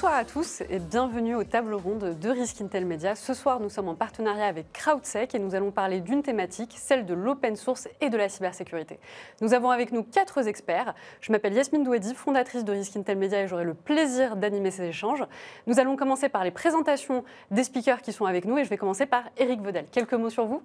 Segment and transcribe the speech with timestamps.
[0.00, 3.14] Bonsoir à tous et bienvenue aux tables rondes de Risk Intel Media.
[3.14, 7.04] Ce soir, nous sommes en partenariat avec CrowdSec et nous allons parler d'une thématique, celle
[7.04, 8.98] de l'open source et de la cybersécurité.
[9.42, 10.94] Nous avons avec nous quatre experts.
[11.20, 14.84] Je m'appelle Yasmine Douedi, fondatrice de Risk Intel Media et j'aurai le plaisir d'animer ces
[14.84, 15.22] échanges.
[15.66, 18.78] Nous allons commencer par les présentations des speakers qui sont avec nous et je vais
[18.78, 19.84] commencer par Eric Vaudel.
[19.92, 20.62] Quelques mots sur vous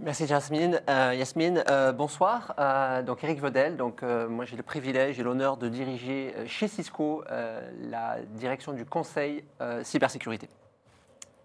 [0.00, 0.80] Merci Jasmine.
[0.88, 2.54] Euh, Yasmine, euh, bonsoir.
[2.58, 7.24] Euh, donc Eric Vaudel, donc moi j'ai le privilège et l'honneur de diriger chez Cisco
[7.28, 9.44] la direction du conseil
[9.82, 10.48] cybersécurité.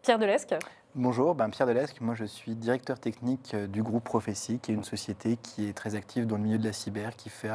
[0.03, 0.53] Pierre Delesque.
[0.95, 4.83] Bonjour, ben Pierre Delesque, moi je suis directeur technique du groupe Prophétie, qui est une
[4.83, 7.49] société qui est très active dans le milieu de la cyber, qui fait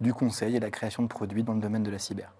[0.00, 2.32] du conseil et la création de produits dans le domaine de la cyber.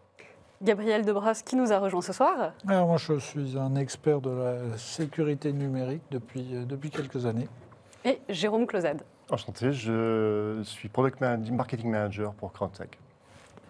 [0.60, 2.52] Gabriel Debras, qui nous a rejoint ce soir.
[2.66, 7.48] Alors moi je suis un expert de la sécurité numérique depuis, depuis quelques années
[8.05, 9.03] et Jérôme Closade.
[9.31, 12.98] Enchanté, je suis Product Marketing Manager pour CrowdTech.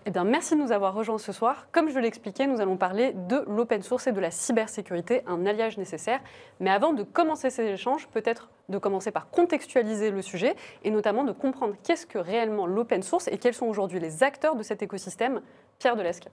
[0.05, 1.69] Eh bien, merci de nous avoir rejoints ce soir.
[1.71, 5.79] Comme je l'expliquais, nous allons parler de l'open source et de la cybersécurité, un alliage
[5.79, 6.19] nécessaire.
[6.59, 11.23] Mais avant de commencer ces échanges, peut-être de commencer par contextualiser le sujet et notamment
[11.23, 14.83] de comprendre qu'est-ce que réellement l'open source et quels sont aujourd'hui les acteurs de cet
[14.83, 15.41] écosystème.
[15.79, 16.27] Pierre Delesque.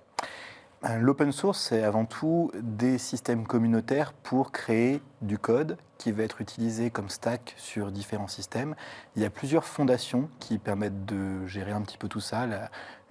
[0.86, 6.24] Euh, l'open source, c'est avant tout des systèmes communautaires pour créer du code qui va
[6.24, 8.76] être utilisé comme stack sur différents systèmes.
[9.18, 12.48] Il y a plusieurs fondations qui permettent de gérer un petit peu tout ça.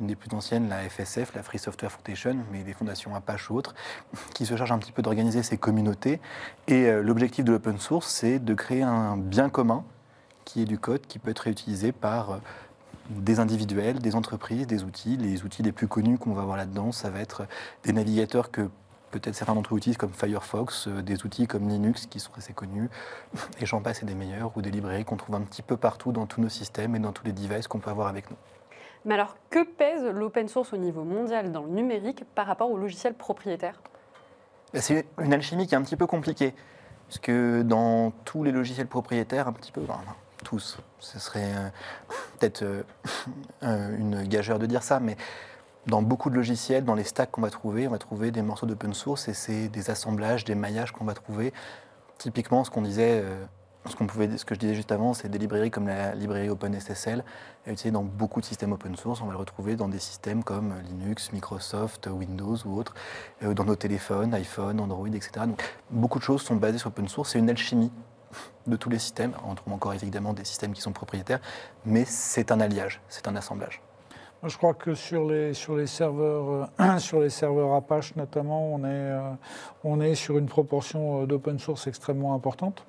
[0.01, 3.57] une des plus anciennes, la FSF, la Free Software Foundation, mais des fondations Apache ou
[3.57, 3.75] autres,
[4.35, 6.23] qui se chargent un petit peu d'organiser ces communautés.
[6.69, 9.85] Et euh, l'objectif de l'open source, c'est de créer un bien commun
[10.47, 12.39] qui est du code qui peut être réutilisé par euh,
[13.11, 15.17] des individuels, des entreprises, des outils.
[15.17, 17.47] Les outils les plus connus qu'on va voir là-dedans, ça va être
[17.85, 18.69] des navigateurs que
[19.11, 22.53] peut-être certains d'entre vous utilisent comme Firefox, euh, des outils comme Linux qui sont assez
[22.53, 22.89] connus,
[23.61, 26.13] et j'en passe et des meilleurs, ou des librairies qu'on trouve un petit peu partout
[26.13, 28.37] dans tous nos systèmes et dans tous les devices qu'on peut avoir avec nous.
[29.05, 32.77] Mais alors, que pèse l'open source au niveau mondial dans le numérique par rapport aux
[32.77, 33.81] logiciels propriétaires
[34.73, 36.55] ben, C'est une alchimie qui est un petit peu compliquée,
[37.09, 39.81] parce que dans tous les logiciels propriétaires, un petit peu,
[40.45, 40.79] tous.
[40.99, 41.69] Ce serait euh,
[42.39, 42.65] peut-être
[43.63, 45.17] euh, une gageure de dire ça, mais
[45.87, 48.67] dans beaucoup de logiciels, dans les stacks qu'on va trouver, on va trouver des morceaux
[48.67, 51.53] d'open source et c'est des assemblages, des maillages qu'on va trouver.
[52.19, 53.45] Typiquement, ce qu'on disait, euh,
[53.89, 56.51] ce, qu'on pouvait, ce que je disais juste avant, c'est des librairies comme la librairie
[56.51, 57.25] OpenSSL,
[57.67, 59.23] utilisée dans beaucoup de systèmes open source.
[59.23, 62.95] On va le retrouver dans des systèmes comme Linux, Microsoft, Windows ou autres,
[63.41, 65.31] dans nos téléphones, iPhone, Android, etc.
[65.47, 67.31] Donc, beaucoup de choses sont basées sur open source.
[67.31, 67.93] C'est une alchimie
[68.67, 69.33] de tous les systèmes.
[69.47, 71.41] On trouve encore évidemment des systèmes qui sont propriétaires,
[71.85, 73.83] mais c'est un alliage, c'est un assemblage.
[74.45, 78.85] Je crois que sur les, sur les, serveurs, euh, sur les serveurs Apache notamment, on
[78.85, 79.31] est, euh,
[79.83, 82.85] on est sur une proportion euh, d'open source extrêmement importante.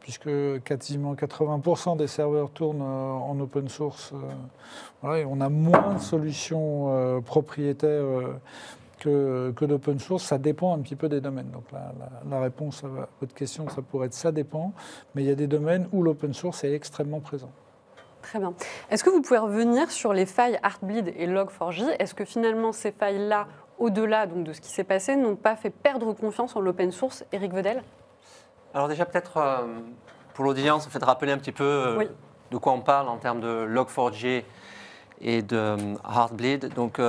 [0.00, 4.14] puisque quasiment 80% des serveurs tournent en open source.
[5.02, 8.38] on a moins de solutions propriétaires
[9.00, 11.50] que, que d'open source, ça dépend un petit peu des domaines.
[11.50, 12.88] Donc la, réponse à
[13.20, 14.72] votre question, ça pourrait être ça dépend,
[15.14, 17.50] mais il y a des domaines où l'open source est extrêmement présent.
[18.22, 18.54] Très bien.
[18.90, 21.96] Est-ce que vous pouvez revenir sur les failles Heartbleed et Log4j?
[21.98, 25.70] Est-ce que finalement ces failles-là, au-delà donc, de ce qui s'est passé, n'ont pas fait
[25.70, 27.24] perdre confiance en l'open source?
[27.32, 27.82] Eric Vedel
[28.74, 29.66] Alors déjà peut-être euh,
[30.34, 32.04] pour l'audience, fait rappeler un petit peu euh,
[32.50, 34.44] de quoi on parle en termes de Log4j
[35.22, 36.74] et de euh, Heartbleed.
[36.74, 37.00] Donc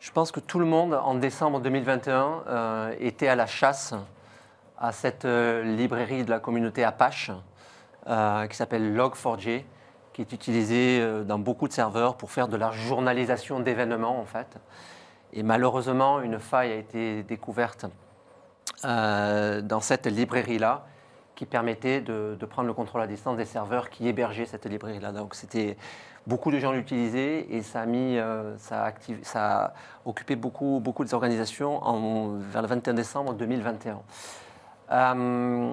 [0.00, 3.94] je pense que tout le monde, en décembre 2021, euh, était à la chasse
[4.78, 7.32] à cette euh, librairie de la communauté Apache
[8.06, 9.64] euh, qui s'appelle Log4j,
[10.12, 14.56] qui est utilisée dans beaucoup de serveurs pour faire de la journalisation d'événements, en fait.
[15.32, 17.86] Et malheureusement, une faille a été découverte
[18.82, 20.86] dans cette librairie-là
[21.36, 25.12] qui permettait de, de, prendre le contrôle à distance des serveurs qui hébergeaient cette librairie-là.
[25.12, 25.76] Donc c'était
[26.28, 28.92] Beaucoup de gens l'utilisaient et a, euh, ça,
[29.22, 29.72] ça
[30.04, 33.98] occupé beaucoup, beaucoup des organisations en, vers le 21 décembre 2021.
[34.92, 35.72] Euh,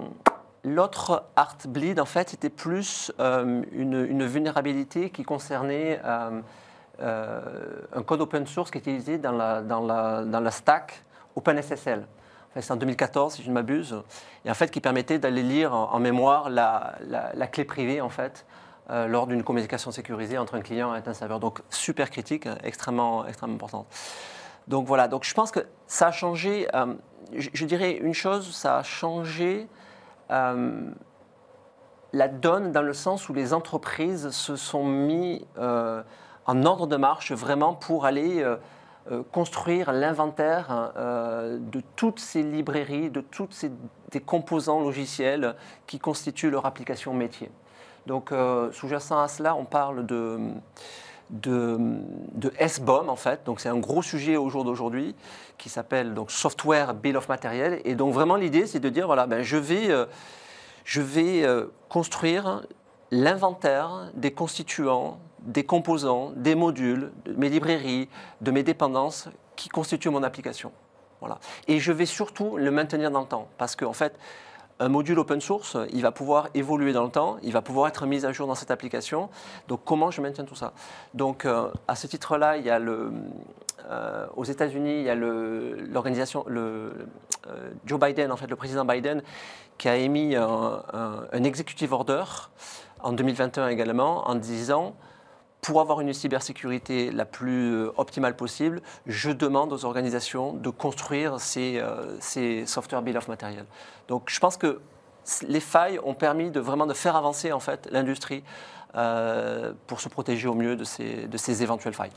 [0.63, 6.43] l'autre Heartbleed, en fait, c'était plus euh, une, vulnérabilité qui concernait un
[8.05, 11.03] code open source qui était utilisé dans la, stack
[11.35, 12.07] OpenSSL.
[12.57, 14.01] c'est en 2014, si je ne m'abuse,
[14.45, 18.07] et en fait qui permettait d'aller lire en, mémoire la, la, la, clé privée, en
[18.07, 18.45] fait,
[18.89, 21.39] euh, lors d'une communication sécurisée entre un client et un serveur.
[21.39, 23.87] Donc super critique, hein, extrêmement, extrêmement importante.
[24.67, 26.93] Donc voilà, donc je pense que ça a changé, euh,
[27.33, 29.67] je, dirais une chose, ça a changé
[30.31, 30.91] euh,
[32.13, 37.31] la donne dans le sens où les entreprises se sont mis en ordre de marche
[37.31, 38.45] vraiment pour aller
[39.33, 43.71] construire l'inventaire de toutes ces librairies, de tous ces
[44.11, 45.55] des composants logiciels
[45.87, 47.51] qui constituent leur application métier.
[48.07, 50.39] Donc, euh, sous-jacent à cela, on parle de,
[51.29, 53.43] de, SBOM en fait.
[53.45, 55.15] Donc c'est un gros sujet au jour d'aujourd'hui
[55.57, 57.79] qui s'appelle donc Software Bill of Material.
[57.85, 60.05] Et donc vraiment l'idée c'est de dire voilà, ben, je vais, euh,
[60.83, 62.63] je vais euh, construire
[63.11, 68.09] l'inventaire des constituants, des composants, des modules, de mes librairies,
[68.41, 70.71] de mes dépendances qui constituent mon application.
[71.21, 71.39] Voilà.
[71.67, 74.17] Et je vais surtout le maintenir dans le temps parce qu'en en fait,
[74.79, 78.05] un module open source, il va pouvoir évoluer dans le temps, il va pouvoir être
[78.05, 79.29] mis à jour dans cette application.
[79.67, 80.73] Donc comment je maintiens tout ça?
[81.13, 83.11] Donc euh, à ce titre-là, il y a le,
[83.89, 86.91] euh, aux États-Unis, il y a l'organisation, euh,
[87.85, 89.23] Joe Biden, en fait, le président Biden,
[89.77, 92.23] qui a émis un executive order
[93.01, 94.95] en 2021 également, en disant
[95.65, 101.39] pour avoir une cybersécurité la plus euh, optimale possible, je demande aux organisations de construire
[101.39, 103.65] ces, euh, ces software bill of material.
[104.07, 104.79] Donc je pense que
[105.47, 108.43] les failles ont permis de vraiment de faire avancer en fait l'industrie
[108.95, 112.13] euh, pour se protéger au mieux de ces, de ces éventuelles failles.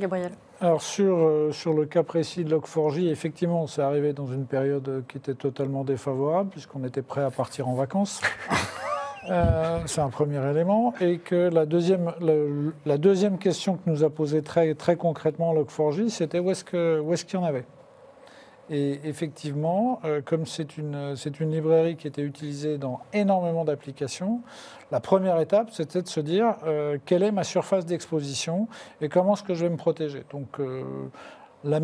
[0.00, 0.32] Gabriel.
[0.62, 5.18] Alors sur, sur le cas précis de Log4j, effectivement, c'est arrivé dans une période qui
[5.18, 8.22] était totalement défavorable puisqu'on était prêt à partir en vacances.
[9.30, 10.94] Euh, c'est un premier élément.
[11.00, 12.12] Et que la deuxième,
[12.84, 17.38] la, deuxième question que nous a posée très, très concrètement Log4j, c'était où est-ce qu'il
[17.38, 17.64] y en avait?
[18.70, 24.40] Et effectivement, euh, comme c'est une, une librairie qui était utilisée dans énormément d'applications,
[24.90, 28.68] la première étape, c'était de se dire euh, quelle est ma surface d'exposition
[29.00, 30.24] et comment est-ce que je vais me protéger?
[30.30, 30.58] Donc
[31.64, 31.80] la,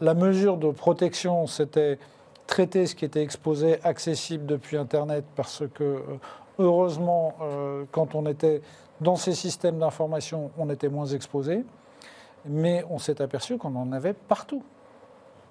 [0.00, 1.98] la mesure de protection, c'était
[2.46, 6.02] traiter ce qui était exposé, accessible depuis Internet, parce que
[6.58, 8.62] Heureusement, euh, quand on était
[9.00, 11.64] dans ces systèmes d'information, on était moins exposé,
[12.44, 14.64] mais on s'est aperçu qu'on en avait partout.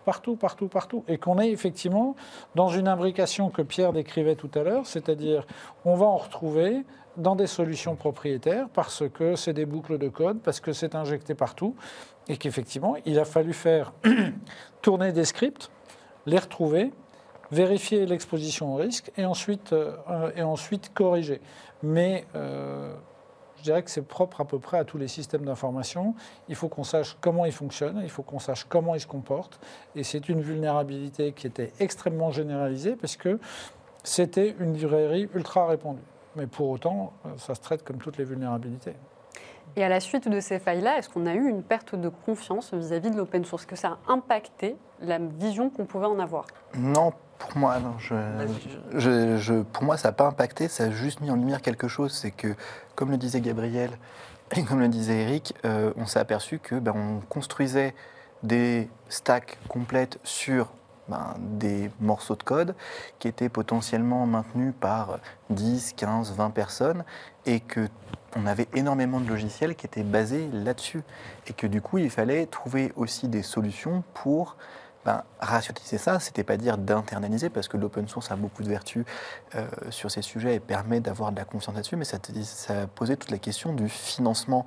[0.03, 1.03] Partout, partout, partout.
[1.07, 2.15] Et qu'on est effectivement
[2.55, 5.45] dans une imbrication que Pierre décrivait tout à l'heure, c'est-à-dire
[5.85, 6.83] on va en retrouver
[7.17, 11.35] dans des solutions propriétaires parce que c'est des boucles de code, parce que c'est injecté
[11.35, 11.75] partout,
[12.27, 13.93] et qu'effectivement, il a fallu faire
[14.81, 15.71] tourner des scripts,
[16.25, 16.91] les retrouver,
[17.51, 21.41] vérifier l'exposition au risque et ensuite, euh, et ensuite corriger.
[21.83, 22.93] Mais euh,
[23.57, 26.15] je dirais que c'est propre à peu près à tous les systèmes d'information.
[26.47, 29.59] Il faut qu'on sache comment ils fonctionnent, il faut qu'on sache comment ils se comportent.
[29.95, 33.39] Et c'est une vulnérabilité qui était extrêmement généralisée parce que
[34.03, 36.01] c'était une librairie ultra répandue.
[36.35, 38.93] Mais pour autant, euh, ça se traite comme toutes les vulnérabilités.
[39.75, 42.73] Et à la suite de ces failles-là, est-ce qu'on a eu une perte de confiance
[42.73, 43.65] vis-à-vis de l'open source?
[43.65, 46.45] Que ça a impacté la vision qu'on pouvait en avoir?
[46.75, 47.95] Non, pour moi, non.
[47.99, 52.11] Je, pour moi, ça n'a pas impacté, ça a juste mis en lumière quelque chose.
[52.13, 52.55] C'est que,
[52.95, 53.91] comme le disait Gabriel
[54.55, 57.93] et comme le disait Eric, euh, on s'est aperçu que ben, on construisait
[58.43, 60.71] des stacks complètes sur
[61.09, 62.75] ben, des morceaux de code
[63.19, 65.19] qui étaient potentiellement maintenus par
[65.49, 67.03] 10, 15, 20 personnes
[67.45, 67.87] et que
[68.35, 71.01] on avait énormément de logiciels qui étaient basés là-dessus
[71.47, 74.57] et que du coup il fallait trouver aussi des solutions pour
[75.05, 79.05] ben, rationaliser ça, c'était pas dire d'internaliser, parce que l'open source a beaucoup de vertus
[79.55, 83.15] euh, sur ces sujets et permet d'avoir de la confiance là-dessus, mais ça, ça posait
[83.15, 84.65] toute la question du financement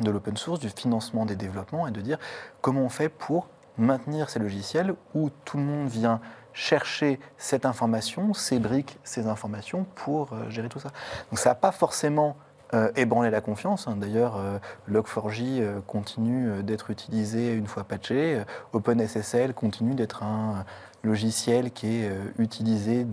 [0.00, 2.18] de l'open source, du financement des développements, et de dire
[2.60, 3.48] comment on fait pour
[3.78, 6.20] maintenir ces logiciels où tout le monde vient
[6.52, 10.90] chercher cette information, ces briques, ces informations pour euh, gérer tout ça.
[11.30, 12.36] Donc ça n'a pas forcément
[12.72, 13.88] euh, ébranler la confiance.
[13.88, 13.96] Hein.
[13.96, 14.58] D'ailleurs, euh,
[14.88, 18.42] Log4j euh, continue d'être utilisé une fois patché.
[18.72, 20.64] OpenSSL continue d'être un
[21.02, 23.06] logiciel qui est utilisé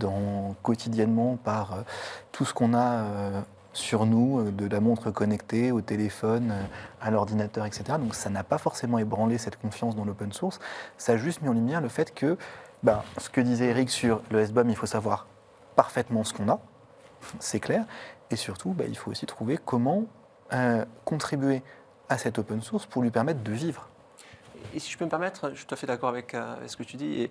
[0.62, 1.84] quotidiennement par
[2.32, 3.06] tout ce qu'on a
[3.72, 6.52] sur nous, de la montre connectée au téléphone,
[7.00, 7.84] à l'ordinateur, etc.
[7.98, 10.60] Donc ça n'a pas forcément ébranlé cette confiance dans l'open source.
[10.98, 12.36] Ça a juste mis en lumière le fait que,
[12.82, 15.26] ben, ce que disait Eric sur le SBOM, il faut savoir
[15.74, 16.60] parfaitement ce qu'on a,
[17.40, 17.84] c'est clair.
[18.30, 20.04] Et surtout, bah, il faut aussi trouver comment
[20.52, 21.62] euh, contribuer
[22.08, 23.88] à cette open source pour lui permettre de vivre.
[24.74, 26.76] Et si je peux me permettre, je suis tout à fait d'accord avec, euh, ce
[26.76, 27.22] que tu dis.
[27.22, 27.30] Et,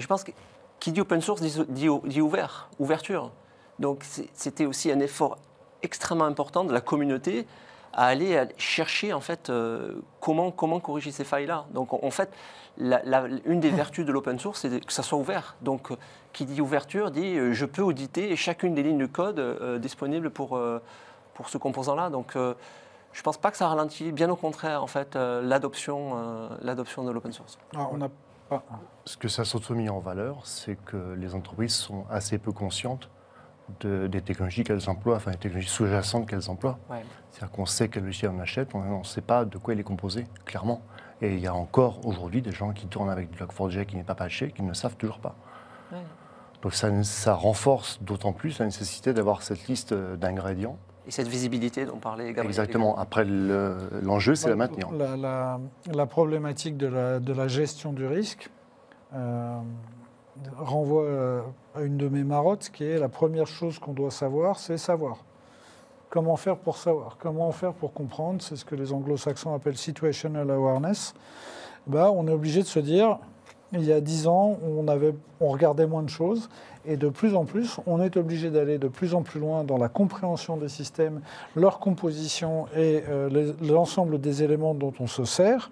[0.00, 0.32] je pense que
[0.80, 1.88] qui dit open source dit,
[2.20, 3.32] ouvert, ouverture.
[3.78, 5.38] Donc c'était aussi un effort
[5.82, 7.46] extrêmement important de la communauté
[7.92, 11.66] à aller chercher en fait euh, comment, comment corriger ces failles-là.
[11.72, 12.30] Donc en, fait,
[12.78, 15.56] une des vertus de l'open source, c'est que ça soit ouvert.
[15.62, 15.90] Donc
[16.32, 20.30] qui dit ouverture dit euh, je peux auditer chacune des lignes de code euh, disponibles
[20.30, 20.82] pour, euh,
[21.34, 22.10] pour ce composant-là.
[22.10, 27.04] Donc je ne pense pas que ça ralentit, bien au contraire, en fait, l'adoption, l'adoption
[27.04, 27.58] de l'open source.
[27.74, 28.08] Ah, on a...
[29.04, 33.10] Ce que ça s'auto mis en valeur, c'est que les entreprises sont assez peu conscientes
[33.80, 36.78] de, des technologies qu'elles emploient, enfin des technologies sous-jacentes qu'elles emploient.
[37.30, 39.84] C'est-à-dire qu'on sait quel logiciel on achète, on ne sait pas de quoi il est
[39.84, 40.82] composé, clairement.
[41.20, 44.04] Et il y a encore aujourd'hui des gens qui tournent avec du Log4j qui n'est
[44.04, 45.34] pas patché, qui ne savent toujours pas.
[46.62, 50.76] Donc ça, renforce d'autant plus la nécessité d'avoir cette liste d'ingrédients.
[51.06, 52.46] et cette visibilité dont parlait Gabriel.
[52.46, 52.98] Exactement.
[52.98, 54.90] Après, l'enjeu, c'est la maintenir.
[54.90, 58.50] La, problématique de la, de la, gestion du risque
[59.14, 59.60] euh,
[60.56, 64.78] renvoie à une de mes marottes, qui est la première chose qu'on doit savoir, c'est
[64.78, 65.18] savoir.
[66.10, 67.18] Comment faire pour savoir?
[67.18, 68.40] Comment faire pour comprendre?
[68.40, 71.14] C'est ce que les anglo-saxons appellent situational awareness.
[71.86, 73.18] Bah, on est obligé de se dire,
[73.72, 74.58] il y a dix ans,
[75.40, 76.48] on, regardait moins de choses.
[76.86, 79.76] Et de plus en plus, on est obligé d'aller de plus en plus loin dans
[79.76, 81.20] la compréhension des systèmes,
[81.54, 85.70] leur composition et euh, l'ensemble des éléments dont on se sert.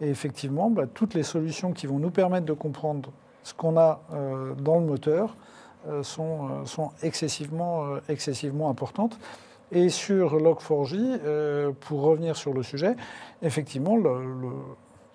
[0.00, 3.10] Et effectivement, bah, toutes les solutions qui vont nous permettre de comprendre
[3.42, 5.36] ce qu'on a euh, dans le moteur
[5.88, 9.18] euh, sont, excessivement importantes.
[9.72, 12.94] Et sur Log4j, pour revenir sur le sujet,
[13.42, 14.20] effectivement, le,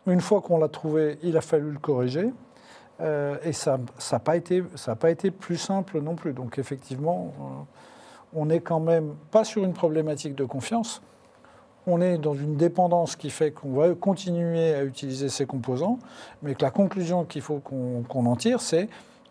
[0.08, 2.31] une fois qu'on l'a trouvé, il a fallu le corriger.
[3.01, 3.79] Euh, et ça
[4.12, 4.62] n'a pas, été,
[5.31, 6.34] plus simple non plus.
[6.34, 7.43] Donc effectivement, euh,
[8.34, 11.01] on n'est quand même pas sur une problématique de confiance.
[11.88, 15.98] On est dans une dépendance qui fait qu'on va continuer à utiliser ces composants,
[16.43, 18.88] mais que la conclusion qu'il faut qu'on en tire, c'est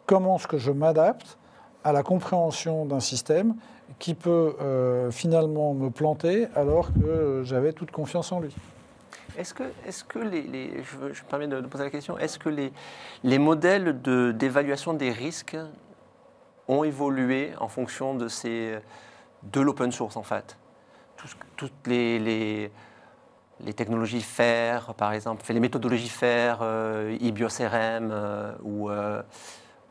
[0.07, 1.39] comment est-ce que je m'adapte
[1.85, 3.55] à la compréhension d'un système
[4.01, 8.55] qui peut euh, finalement me planter alors que j'avais toute confiance en lui.
[9.39, 12.73] Est-ce que, est que les, je, me permets de, poser la question, est-ce que les,
[13.23, 15.57] les modèles d'évaluation des risques
[16.69, 18.79] ont évolué en fonction de, ces,
[19.43, 20.57] de l'open source en fait?
[21.57, 22.73] Toutes les, les,
[23.61, 29.23] les, technologies FAIR, par exemple, les méthodologies FAIR, euh, IBIOS-RM euh, ou, euh,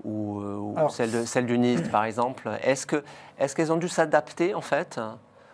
[0.04, 3.04] ou, celle, de, celle du NIST, par exemple, est-ce, que,
[3.38, 5.00] est-ce qu'elles ont dû s'adapter en fait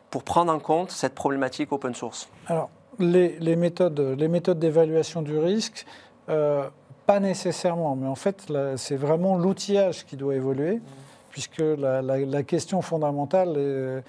[0.09, 2.29] pour prendre en compte cette problématique open source?
[2.47, 5.85] Alors, les, méthodes, les méthodes d'évaluation du risque,
[6.29, 6.67] euh,
[7.05, 10.81] pas nécessairement, mais en fait, c'est vraiment l'outillage qui doit évoluer,
[11.29, 14.01] puisque la, question fondamentale, euh,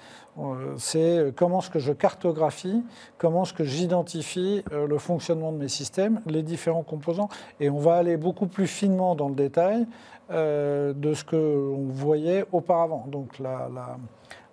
[0.77, 2.83] c'est comment est-ce que je cartographie,
[3.19, 7.29] comment est-ce que j'identifie euh, le fonctionnement de mes systèmes, les différents composants,
[7.59, 9.85] et on va aller beaucoup plus finement dans le détail
[10.29, 13.05] de ce qu'on voyait auparavant.
[13.07, 13.69] Donc la,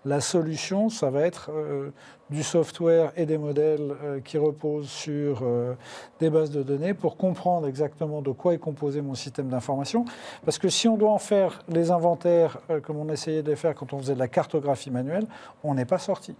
[0.04, 1.90] la solution, ça va être euh,
[2.28, 5.74] du software et des modèles euh, qui reposent sur euh,
[6.20, 10.04] des bases de données pour comprendre exactement de quoi est composé mon système d'information.
[10.44, 13.74] Parce que si on doit en faire les inventaires comme on essayait de les faire
[13.74, 15.26] quand on faisait de la cartographie manuelle,
[15.62, 16.34] on n'est pas sorti.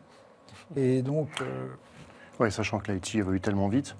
[0.76, 1.28] Et donc.
[2.40, 3.96] Oui, sachant que l'IT évolue tellement vite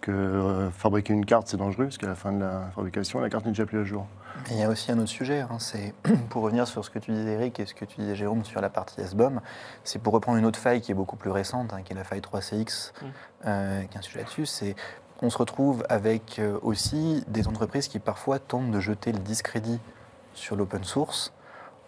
[0.00, 3.44] que fabriquer une carte, c'est dangereux, parce qu'à la fin de la fabrication, la carte
[3.44, 4.06] n'est déjà plus à jour.
[4.50, 5.94] Il y a aussi un autre sujet, hein, c'est
[6.30, 8.60] pour revenir sur ce que tu disais Eric et ce que tu disais Jérôme sur
[8.60, 9.40] la partie SBOM,
[9.84, 12.04] c'est pour reprendre une autre faille qui est beaucoup plus récente, hein, qui est la
[12.04, 13.06] faille 3CX, mm.
[13.46, 14.74] euh, qui est un sujet là-dessus, c'est
[15.18, 19.78] qu'on se retrouve avec euh, aussi des entreprises qui parfois tentent de jeter le discrédit
[20.34, 21.32] sur l'open source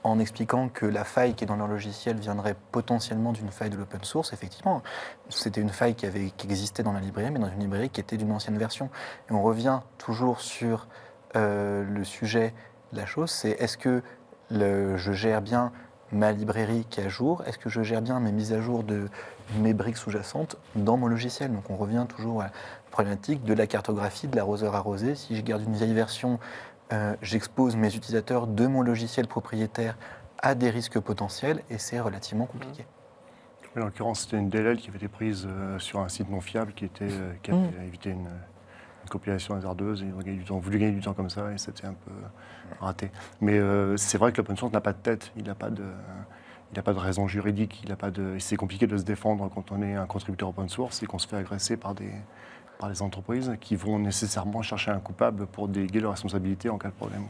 [0.05, 3.77] en expliquant que la faille qui est dans leur logiciel viendrait potentiellement d'une faille de
[3.77, 4.33] l'open source.
[4.33, 4.83] Effectivement,
[5.29, 8.01] c'était une faille qui, avait, qui existait dans la librairie, mais dans une librairie qui
[8.01, 8.91] était d'une ancienne version.
[9.31, 10.89] Et on revient toujours sur
[11.37, 12.53] euh, le sujet
[12.93, 14.03] de la chose, c'est est-ce que
[14.51, 15.73] je gère bien
[16.13, 18.85] ma librairie qui est à jour Est-ce que je gère bien mes mises à jour
[18.85, 19.09] de
[19.59, 21.53] mes briques sous-jacentes dans mon logiciel?
[21.53, 22.53] Donc on revient toujours à la
[22.91, 25.15] problématique de la cartographie, de l'arroseur arrosé.
[25.15, 26.39] Si je garde une vieille version,
[26.93, 29.97] euh, j'expose mes utilisateurs de mon logiciel propriétaire
[30.43, 32.85] à des risques potentiels et c'est relativement compliqué.
[33.75, 36.75] En l'occurrence, c'était une DLL qui avait été prise euh, sur un site non fiable
[36.75, 37.09] qui, était,
[37.43, 37.87] qui avait mm.
[37.87, 38.29] évité une,
[39.13, 42.11] compilation hasardeuse, ils ont, voulu gagner du temps comme ça et c'était un peu
[42.81, 43.11] raté.
[43.41, 45.85] Mais euh, c'est vrai que l'open source n'a pas de tête, il n'a pas de,
[46.75, 49.83] il pas de raison juridique, il pas de, c'est compliqué de se défendre quand on
[49.83, 52.13] est un contributeur open source et qu'on se fait agresser par des,
[52.79, 56.89] par les entreprises qui vont nécessairement chercher un coupable pour déléguer leurs responsabilités en cas
[56.89, 57.27] de problème.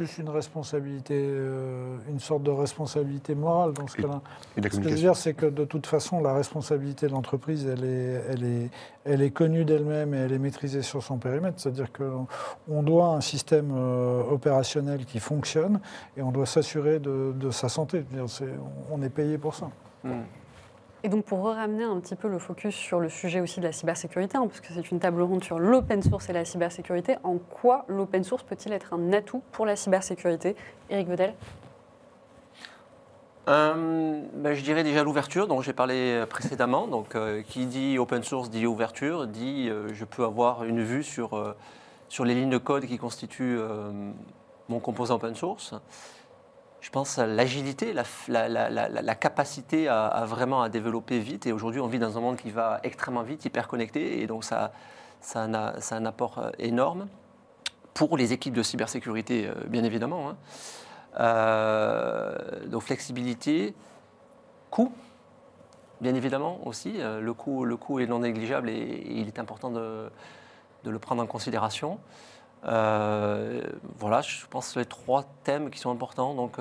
[0.00, 4.22] Plus une responsabilité, euh, une sorte de responsabilité morale dans ce cas-là.
[4.56, 7.84] Ce que je veux dire, c'est que de toute façon, la responsabilité de l'entreprise, elle
[7.84, 8.70] est, elle, est,
[9.04, 11.60] elle est connue d'elle-même et elle est maîtrisée sur son périmètre.
[11.60, 15.80] C'est-à-dire qu'on doit un système euh, opérationnel qui fonctionne
[16.16, 18.02] et on doit s'assurer de, sa santé.
[18.90, 19.68] on est payé pour ça.
[20.02, 20.22] Hmm.
[21.02, 23.72] Et donc pour ramener un petit peu le focus sur le sujet aussi de la
[23.72, 27.38] cybersécurité, hein, parce que c'est une table ronde sur l'open source et la cybersécurité, en
[27.38, 30.56] quoi l'open source peut-il être un atout pour la cybersécurité?
[30.90, 31.34] Eric Vedel
[33.48, 36.86] euh, ben, je dirais déjà l'ouverture dont j'ai parlé précédemment.
[36.86, 41.02] Donc, euh, qui dit open source dit ouverture, dit euh, je peux avoir une vue
[41.02, 41.54] sur,
[42.08, 43.58] sur les lignes de code qui constituent
[44.68, 45.74] mon composant open source
[46.80, 47.92] je pense, l'agilité,
[48.28, 51.46] la, capacité à, vraiment à développer vite.
[51.46, 54.44] Et aujourd'hui, on vit dans un monde qui va extrêmement vite, hyper connecté, et donc
[54.44, 54.72] ça,
[55.20, 57.08] ça, a, un apport euh, énorme
[57.94, 60.30] pour les équipes de cybersécurité, euh, bien évidemment.
[60.30, 60.36] Hein.
[61.18, 63.74] Euh, donc flexibilité,
[64.70, 64.92] coût,
[66.00, 66.94] bien évidemment aussi.
[66.98, 70.10] le, coût, le coût est non négligeable et, il est important de,
[70.84, 71.98] le prendre en considération.
[72.62, 76.58] Voilà, je pense les trois thèmes qui sont importants, donc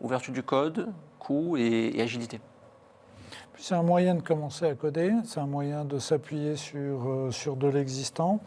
[0.00, 2.40] ouverture du code, coût et agilité.
[3.60, 6.78] C'est un moyen de commencer à coder, c'est un moyen de s'appuyer sur,
[7.10, 8.38] euh, sur de l'existant.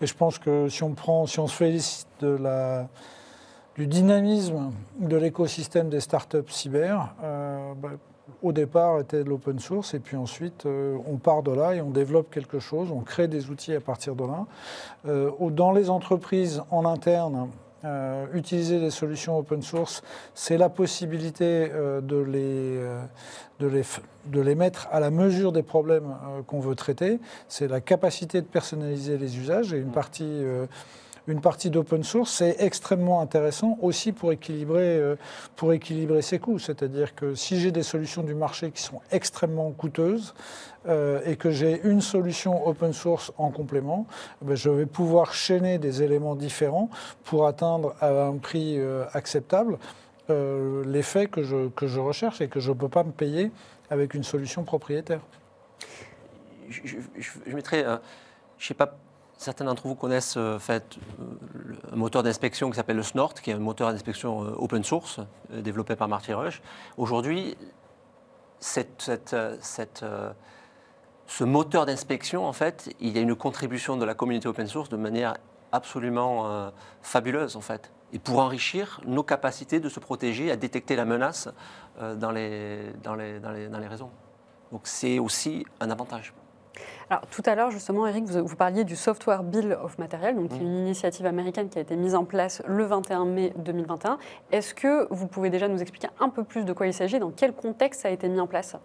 [0.00, 2.88] Et je pense que si on, prend, si on se félicite de la,
[3.76, 7.90] du dynamisme de l'écosystème des startups cyber, euh, bah,
[8.42, 11.80] au départ était de l'open source et puis ensuite euh, on part de là et
[11.80, 14.46] on développe quelque chose, on crée des outils à partir de là.
[15.50, 17.48] dans les entreprises en interne,
[17.84, 20.02] euh, utiliser des solutions open source,
[20.34, 23.00] c'est la possibilité euh, de, les, euh,
[23.60, 23.82] de, les,
[24.26, 26.16] de, les, mettre à la mesure des problèmes
[26.48, 27.20] qu'on veut traiter.
[27.46, 30.42] C'est la capacité de personnaliser les usages et une partie
[31.28, 35.00] une partie d'open source, c'est extrêmement intéressant aussi pour équilibrer,
[35.56, 36.58] pour équilibrer ses coûts.
[36.58, 40.34] C'est-à-dire que si j'ai des solutions du marché qui sont extrêmement coûteuses,
[40.88, 44.06] euh, et que j'ai une solution open source en complément,
[44.40, 46.88] ben, je vais pouvoir chaîner des éléments différents
[47.24, 49.76] pour atteindre à un prix euh, acceptable
[50.30, 53.50] euh, l'effet que je, que je recherche et que je ne peux pas me payer
[53.90, 55.20] avec une solution propriétaire.
[56.70, 56.96] Je,
[57.52, 57.84] mettrais,
[58.56, 58.96] je sais pas,
[59.38, 60.98] certains d'entre vous connaissent fait,
[61.90, 65.96] un moteur d'inspection qui s'appelle le Snort, qui est un moteur d'inspection open source développé
[65.96, 66.60] par Marty Rush.
[66.98, 67.56] Aujourd'hui,
[71.28, 74.88] ce moteur d'inspection, en fait, il y a une contribution de la communauté open source
[74.88, 75.36] de manière
[75.72, 76.70] absolument euh,
[77.02, 81.48] fabuleuse, en fait, et pour enrichir nos capacités de se protéger, à détecter la menace
[82.00, 84.10] euh, dans, les, dans, les, réseaux.
[84.72, 86.32] Donc c'est aussi un avantage.
[87.10, 90.52] Alors, tout à l'heure, justement, Eric, vous, vous, parliez du Software Bill of Material, donc
[90.52, 90.60] mmh.
[90.60, 94.18] une initiative américaine qui a été mise en place le 21 mai 2021.
[94.52, 97.30] Est-ce que vous pouvez déjà nous expliquer un peu plus de quoi il s'agit, dans
[97.30, 98.76] quel contexte ça a été mis en place?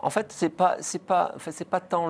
[0.00, 1.34] En fait, ce n'est pas, pas,
[1.70, 2.08] pas tant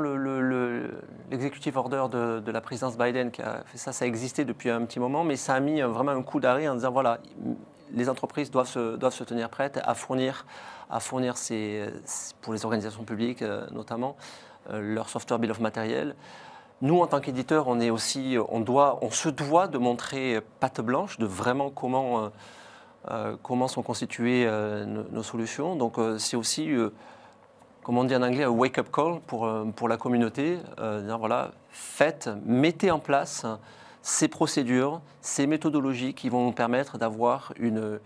[1.30, 4.68] l'executive le, order de, de, la présidence Biden qui a fait ça, ça existait depuis
[4.68, 7.18] un petit moment, mais ça a mis vraiment un coup d'arrêt en disant voilà,
[7.92, 10.46] les entreprises doivent se, doivent se tenir prêtes à fournir,
[10.90, 11.86] à fournir ces,
[12.40, 14.16] pour les organisations publiques euh, notamment,
[14.70, 16.14] euh, leur software bill of material.
[16.80, 20.80] Nous, en tant qu'éditeurs, on, est aussi, on, doit, on se doit de montrer patte
[20.80, 22.30] blanche de vraiment comment,
[23.10, 24.48] euh, comment sont constituées
[24.86, 25.74] nos, solutions.
[25.74, 26.70] Donc, c'est aussi
[27.82, 30.60] comme on dit en anglais, un wake-up call pour, pour la communauté.
[30.76, 33.44] Voilà, faites, mettez en place
[34.08, 38.00] ces procédures, ces méthodologies qui vont nous permettre d'avoir une,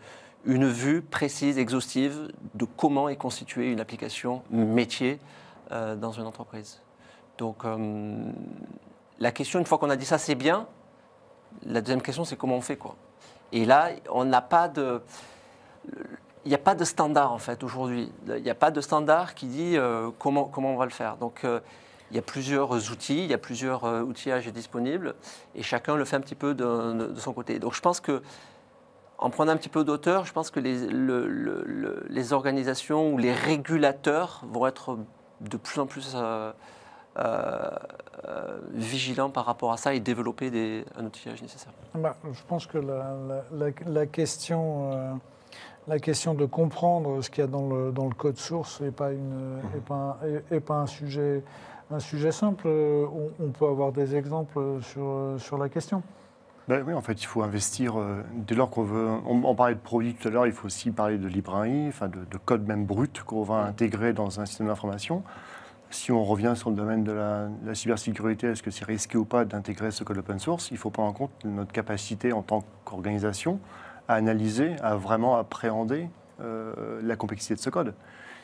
[0.44, 5.20] une vue précise, exhaustive de comment est constituée une application métier
[5.70, 6.80] euh, dans une entreprise.
[7.38, 7.64] Donc,
[9.18, 10.66] la question, une fois qu'on a dit ça, c'est bien.
[11.64, 12.96] La deuxième question, c'est comment on fait quoi.
[13.52, 15.00] Et là, on n'a pas de
[16.44, 18.12] il n'y a pas de standard en fait aujourd'hui.
[18.26, 21.16] Il n'y a pas de standard qui dit euh, comment, comment on va le faire.
[21.16, 21.60] Donc euh,
[22.12, 25.14] il y a plusieurs outils, il y a plusieurs euh, outillages disponibles
[25.54, 27.58] et chacun le fait un petit peu de, son côté.
[27.58, 28.22] Donc je pense que
[29.16, 34.66] en prenant un petit peu d'auteur, je pense que les, organisations ou les régulateurs vont
[34.66, 34.98] être
[35.40, 36.16] de plus en plus
[38.72, 41.72] vigilants par rapport à ça et développer un outillage nécessaire.
[41.94, 45.20] Bah, je pense que la, question
[45.88, 49.10] la question de comprendre ce qu'il y a dans le, code source n'est pas
[50.70, 51.42] un, sujet,
[51.92, 52.66] un sujet simple.
[52.66, 56.02] On, peut avoir des exemples sur, sur la question.
[56.68, 57.98] Ben oui, en fait, il faut investir.
[57.98, 59.08] Euh, dès lors qu'on veut.
[59.26, 62.38] On, parlait de produits tout à l'heure, il faut aussi parler de librairie, enfin de,
[62.44, 65.24] code même brut qu'on va intégrer dans un système d'information.
[65.90, 69.18] Si on revient sur le domaine de la, de la cybersécurité, est-ce que c'est risqué
[69.18, 70.70] ou pas d'intégrer ce code open source?
[70.70, 73.58] Il faut prendre en compte notre capacité en tant qu'organisation
[74.08, 76.08] à analyser, à vraiment appréhender
[76.40, 77.94] euh, la complexité de ce code.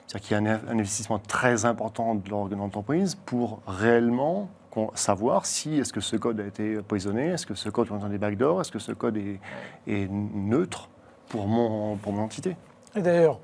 [0.08, 4.48] C'est-à-dire qu'il y a un, investissement très important de l'entreprise pour réellement
[4.94, 8.18] savoir si est-ce que ce code a été poisonné, est-ce que ce code contient des
[8.18, 9.40] backdoors, est-ce que ce code est,
[9.86, 10.88] est, neutre
[11.28, 12.56] pour mon, pour mon entité.
[12.96, 13.38] Et d'ailleurs,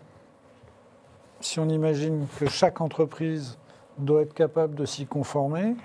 [1.40, 3.58] si on imagine que chaque entreprise
[3.98, 5.76] doit être capable de s'y conformer,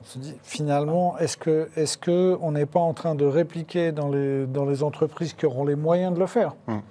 [0.00, 4.08] on se dit, finalement, est-ce qu'on est que n'est pas en train de répliquer dans
[4.08, 6.54] les, dans les entreprises qui auront les moyens de le faire?
[6.68, 6.82] Hum.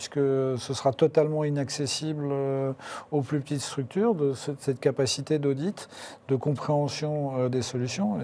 [0.00, 2.72] Puisque ce sera totalement inaccessible euh,
[3.12, 5.90] aux plus petites structures, de cette, capacité d'audit,
[6.28, 8.16] de compréhension euh, des solutions.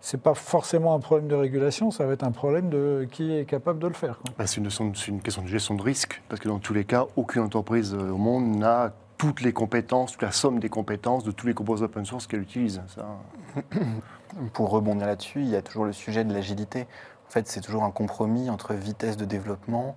[0.00, 3.32] Ce n'est pas forcément un problème de régulation, ça va être un problème de qui
[3.32, 4.18] est capable de le faire.
[4.36, 4.68] Bah, c'est une,
[5.06, 8.16] une question de gestion de risque, parce que dans tous les cas, aucune entreprise au
[8.16, 12.04] monde n'a toutes les compétences, toute la somme des compétences de tous les composants open
[12.04, 12.82] source qu'elle utilise.
[12.88, 13.06] Ça.
[14.54, 16.88] Pour rebondir là-dessus, il y a toujours le sujet de l'agilité.
[17.28, 19.94] En fait, c'est toujours un compromis entre vitesse de développement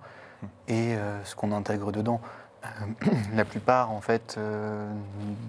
[0.68, 2.20] et ce qu'on intègre dedans.
[3.34, 4.38] la plupart, en fait,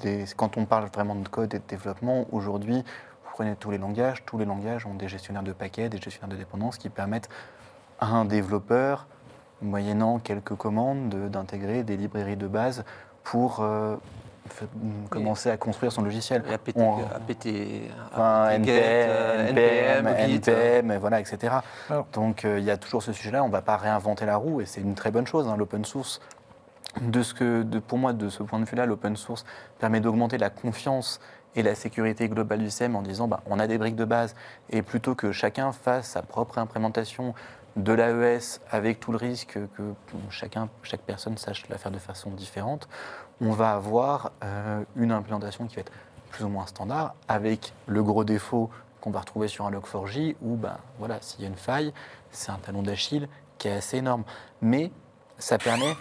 [0.02, 2.84] des, quand on parle vraiment de code et de développement, aujourd'hui,
[3.24, 6.36] vous prenez tous les langages, tous les langages ont des gestionnaires de paquets, des gestionnaires
[6.36, 7.30] de dépendance qui permettent
[8.00, 9.08] à un développeur,
[9.62, 12.84] moyennant quelques commandes, d'intégrer des librairies de base
[13.24, 13.66] pour
[15.10, 16.44] commencer à construire son logiciel.
[16.52, 17.46] APT, APT,
[18.52, 21.56] NPM, NPM, voilà, etc.
[22.14, 24.66] Donc il y a toujours ce sujet-là, on ne va pas réinventer la roue et
[24.66, 26.22] c'est une très bonne chose, hein, l'open source.
[27.02, 29.44] De ce que, de, pour moi, de ce point de vue-là, l'open source
[29.80, 31.20] permet d'augmenter la confiance
[31.56, 34.36] et la sécurité globale du système en disant bah, on a des briques de base
[34.70, 37.34] et plutôt que chacun fasse sa propre implémentation
[37.76, 39.84] de l'AES avec tout le risque que
[40.30, 42.88] chacun, chaque personne sache la faire de façon différente,
[43.42, 45.92] on va avoir euh, une implémentation qui va être
[46.30, 48.70] plus ou moins standard, avec le gros défaut
[49.00, 51.94] qu'on va retrouver sur un Log4j, où ben, voilà, s'il y a une faille,
[52.32, 54.24] c'est un talon d'Achille qui est assez énorme.
[54.62, 54.92] Mais
[55.38, 55.96] ça permet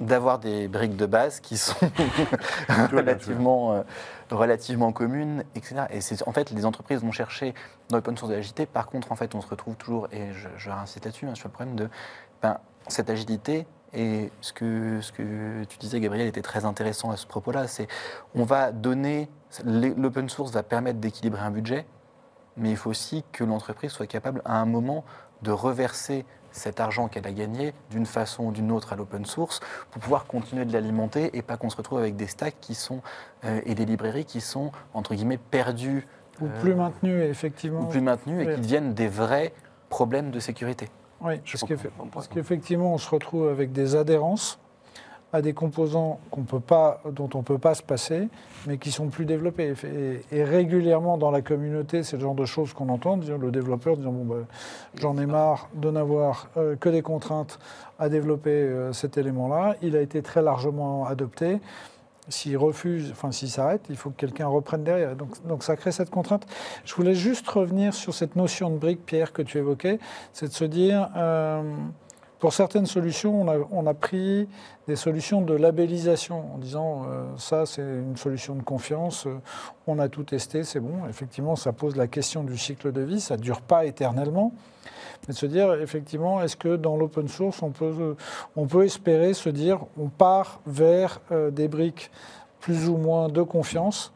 [0.00, 1.90] d'avoir des briques de base qui sont
[2.92, 3.82] relativement, euh,
[4.30, 5.84] relativement communes, etc.
[5.90, 7.54] Et c'est en fait les entreprises vont chercher
[7.88, 8.66] dans l'open source de l'agilité.
[8.66, 11.48] Par contre, en fait, on se retrouve toujours, et je, je réinsiste là-dessus, hein, sur
[11.48, 11.88] le problème de
[12.42, 13.66] ben, cette agilité.
[13.94, 17.66] Et ce que, ce que tu disais, Gabriel, était très intéressant à ce propos-là.
[17.66, 17.88] C'est
[18.34, 19.28] on va donner
[19.64, 21.86] l'open source va permettre d'équilibrer un budget,
[22.56, 25.04] mais il faut aussi que l'entreprise soit capable à un moment
[25.42, 29.60] de reverser cet argent qu'elle a gagné d'une façon ou d'une autre à l'open source
[29.90, 33.00] pour pouvoir continuer de l'alimenter et pas qu'on se retrouve avec des stacks qui sont,
[33.44, 36.06] euh, et des librairies qui sont, entre guillemets, perdues.
[36.40, 37.80] Ou euh, plus maintenues, effectivement.
[37.80, 39.54] Ou plus maintenues et qui deviennent des vrais
[39.88, 40.90] problèmes de sécurité.
[41.22, 41.34] Oui,
[42.12, 44.58] parce qu'effectivement, on se retrouve avec des adhérences
[45.32, 48.28] à des composants qu'on peut pas, dont on ne peut pas se passer,
[48.66, 49.72] mais qui sont plus développés.
[50.30, 54.12] Et, régulièrement dans la communauté, c'est le genre de choses qu'on entend, le développeur disant
[54.12, 54.46] bon, ben,
[54.94, 57.58] j'en ai marre de n'avoir euh, que des contraintes
[57.98, 59.76] à développer euh, cet élément-là.
[59.80, 61.60] Il a été très largement adopté.
[62.28, 65.16] S'il refuse, enfin s'il s'arrête, il faut que quelqu'un reprenne derrière.
[65.16, 66.46] Donc, donc, ça crée cette contrainte.
[66.84, 69.98] Je voulais juste revenir sur cette notion de brique, Pierre, que tu évoquais,
[70.32, 71.62] c'est de se dire, euh,
[72.42, 74.48] pour certaines solutions, on a, pris
[74.88, 79.38] des solutions de labellisation en disant euh, ça c'est une solution de confiance, euh,
[79.86, 81.06] on a tout testé, c'est bon.
[81.08, 84.52] Effectivement, ça pose la question du cycle de vie, ça ne dure pas éternellement.
[85.26, 88.16] Mais de se dire effectivement, est-ce que dans l'open source, on peut,
[88.56, 92.10] on peut espérer se dire on part vers euh, des briques
[92.60, 94.12] plus ou moins de confiance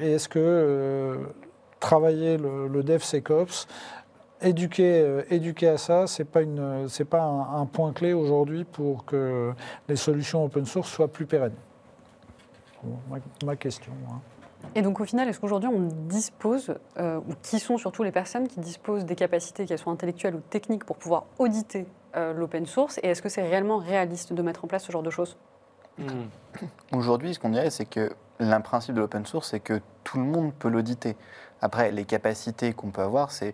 [0.00, 1.18] Et est-ce que
[1.80, 3.66] travailler le, le DevSecOps
[4.42, 9.04] éduquer, euh, éduquer à ça, ce n'est pas, une, pas un, point clé aujourd'hui pour
[9.04, 9.52] que
[9.88, 11.54] les solutions open source soient plus pérennes.
[13.44, 13.92] ma, question.
[14.10, 14.20] Hein.
[14.74, 18.48] Et donc au final, est-ce qu'aujourd'hui on dispose, euh, ou qui sont surtout les personnes
[18.48, 22.98] qui disposent des capacités, qu'elles soient intellectuelles ou techniques, pour pouvoir auditer euh, l'open source?
[23.02, 25.36] Et est-ce que c'est réellement réaliste de mettre en place ce genre de choses?
[25.98, 26.26] Hmm.
[26.92, 30.24] Aujourd'hui, ce qu'on dirait, c'est que l'un principe de l'open source, c'est que tout le
[30.24, 31.16] monde peut l'auditer.
[31.60, 33.52] Après, les capacités qu'on peut avoir, c'est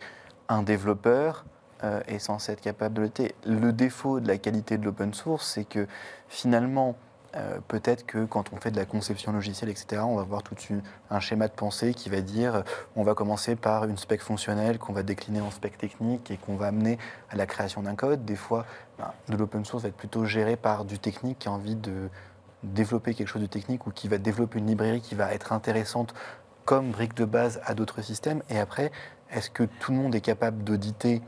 [0.49, 1.45] un développeur
[1.85, 3.35] euh, est censé être capable de l'été.
[3.45, 5.87] Le défaut de la qualité de l'open source, c'est que
[6.29, 6.97] finalement,
[7.37, 10.57] euh, peut-être que quand on fait de la conception logicielle, etc., on va voir tout
[11.11, 12.63] un schéma de pensée qui va dire
[12.97, 16.57] on va commencer par une spec fonctionnelle qu'on va décliner en spec technique et qu'on
[16.57, 16.99] va amener
[17.31, 18.25] à la création d'un code.
[18.25, 18.65] Des fois,
[18.99, 22.09] ben, de l'open source va être plutôt géré par du technique qui a envie de
[22.63, 26.15] développer quelque chose de technique ou qui va développer une librairie qui va être intéressante
[26.65, 28.43] comme brique de base à d'autres systèmes.
[28.49, 28.91] Et après,
[29.31, 31.23] est-ce que tout le monde est capable d'auditer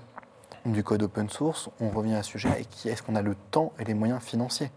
[0.64, 1.68] du code open source?
[1.78, 2.66] On revient à ce sujet.
[2.84, 4.70] Et est-ce qu'on a le temps et les moyens financiers?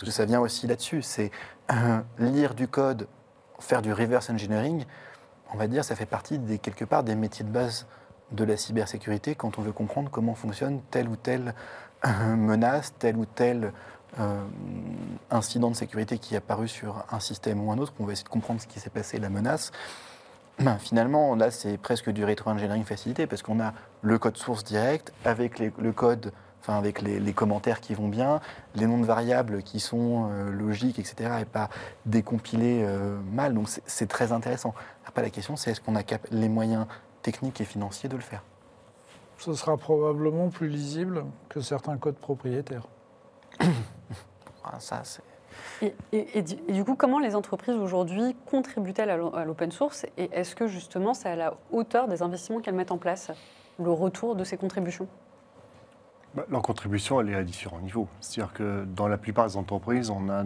[0.00, 1.02] Parce que ça vient aussi là-dessus.
[1.02, 1.30] C'est
[1.70, 3.06] euh, lire du code,
[3.58, 4.86] faire du reverse engineering.
[5.52, 7.86] On va dire, ça fait partie des quelque part des métiers de base
[8.32, 11.54] de la cybersécurité quand on veut comprendre comment fonctionne telle ou telle
[12.06, 13.74] euh, menace, tel ou tel
[14.18, 14.42] euh,
[15.30, 17.92] incident de sécurité qui est apparu sur un système ou un autre.
[18.00, 19.70] On va essayer de comprendre ce qui s'est passé, la menace.
[20.60, 25.12] Ben, finalement, là, c'est presque du rétro-engineering facilité parce qu'on a le code source direct
[25.26, 28.40] avec le code, enfin avec les, commentaires qui vont bien,
[28.74, 31.68] les noms de variables qui sont euh, logiques, etc., et pas
[32.06, 33.54] décompilés euh, mal.
[33.54, 34.74] Donc c'est très intéressant.
[35.06, 36.86] Après, la question, c'est est-ce qu'on a les moyens
[37.22, 38.42] techniques et financiers de le faire?
[39.38, 42.86] Ce sera probablement plus lisible que certains codes propriétaires.
[44.62, 45.22] Ah, ça, c'est
[46.12, 50.06] et, du coup, comment les entreprises aujourd'hui contribuent-elles à l'open source?
[50.16, 53.30] Et est-ce que justement c'est à la hauteur des investissements qu'elles mettent en place,
[53.78, 55.08] le retour de ces contributions?
[56.48, 58.08] Leur contribution, elle est à différents niveaux.
[58.20, 60.44] C'est-à-dire que dans la plupart des entreprises, on a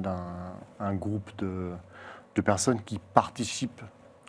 [0.80, 1.72] un, groupe de,
[2.42, 3.82] personnes qui participent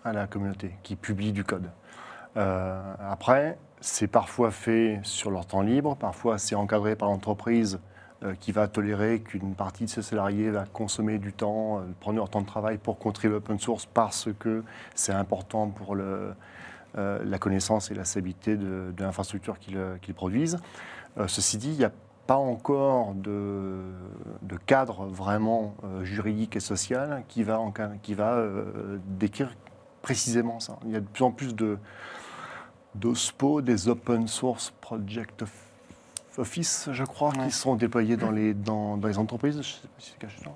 [0.03, 1.69] à la communauté, qui publient du code.
[2.35, 7.79] Euh, après, c'est parfois fait sur leur temps libre, parfois c'est encadré par l'entreprise
[8.39, 12.41] qui va tolérer qu'une partie de ses salariés va consommer du temps, prendre leur temps
[12.41, 14.63] de travail pour contribuer l'open source parce que
[14.95, 16.33] c'est important pour le,
[16.95, 20.57] la connaissance et la stabilité de, l'infrastructure qu'ils produisent.
[21.27, 21.91] Ceci dit, il y a
[22.27, 23.81] pas encore de,
[24.65, 27.61] cadre vraiment euh, juridique et social qui va,
[28.01, 29.55] qui va euh, décrire
[30.01, 30.79] précisément ça.
[30.85, 31.77] Il y a de plus en plus de
[32.95, 35.43] d'OSPO, des Open Source Project
[36.37, 40.15] Office, je crois, qui sont déployés dans les, dans, les entreprises, je sais pas si
[40.17, 40.49] c'est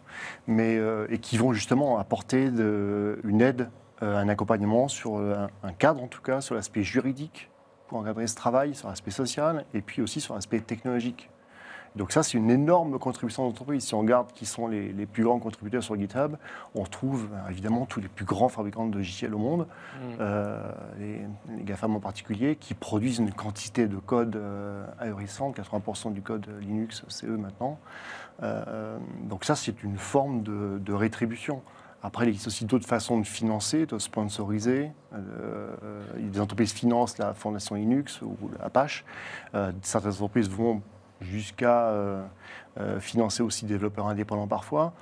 [0.48, 3.70] mais, euh, et qui vont justement apporter de, une aide,
[4.00, 7.49] un accompagnement sur un cadre en tout cas, sur l'aspect juridique
[7.90, 11.30] pour encadrer ce travail, sur l'aspect social et puis aussi sur l'aspect technologique.
[11.96, 13.84] Donc ça, c'est une énorme contribution d'entreprise.
[13.84, 16.36] Si on regarde qui sont les, plus grands contributeurs sur GitHub,
[16.76, 20.18] on retrouve euh, évidemment tous les plus grands fabricants de logiciels au monde, mm.
[20.20, 21.26] euh, les,
[21.64, 25.58] GAFAM en particulier, qui produisent une quantité de code euh, ahurissante.
[25.58, 27.80] 80% du code Linux, c'est eux maintenant.
[29.24, 31.62] donc ça, c'est une forme de, rétribution.
[32.02, 34.92] Après, il existe aussi d'autres façons de financer, de sponsoriser.
[36.18, 39.04] des entreprises financent la fondation Linux ou Apache.
[39.82, 40.82] certaines entreprises vont
[41.22, 42.24] jusqu'à euh,
[42.80, 44.94] euh, financer aussi des développeurs indépendants parfois.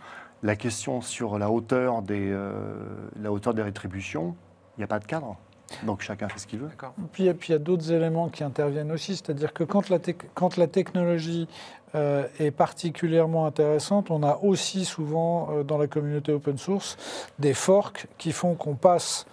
[0.43, 2.75] La question sur la euh,
[3.19, 4.35] la hauteur des rétributions,
[4.77, 5.37] il n'y a pas de cadre.
[5.83, 6.69] Donc chacun fait ce qu'il veut.
[7.11, 9.99] Puis, puis il y a d'autres éléments qui interviennent aussi, c'est-à-dire que quand la,
[10.33, 11.47] quand la technologie
[11.93, 16.95] est particulièrement intéressante, on a aussi souvent dans la communauté open source
[17.39, 19.25] des forks qui font qu'on passe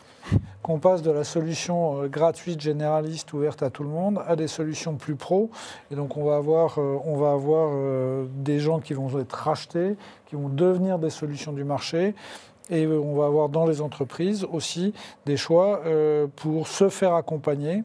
[0.62, 4.48] qu'on passe de la solution euh, gratuite, généraliste, ouverte à tout le monde, à des
[4.48, 5.50] solutions plus pro.
[5.90, 9.32] Et donc on va avoir, euh, on va avoir euh, des gens qui vont être
[9.32, 12.14] rachetés, qui vont devenir des solutions du marché.
[12.70, 14.94] Et on va avoir dans les entreprises aussi
[15.26, 15.82] des choix
[16.36, 17.84] pour se faire accompagner.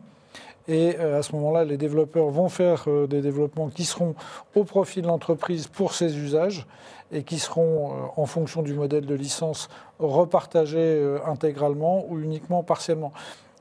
[0.69, 4.15] Et à ce moment-là, les développeurs vont faire des développements qui seront
[4.55, 6.65] au profit de l'entreprise pour ses usages
[7.11, 12.63] et qui seront, euh, en fonction du modèle de licence, repartagés euh, intégralement ou uniquement
[12.63, 13.11] partiellement.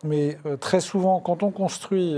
[0.05, 2.17] Mais euh, très souvent, quand on construit,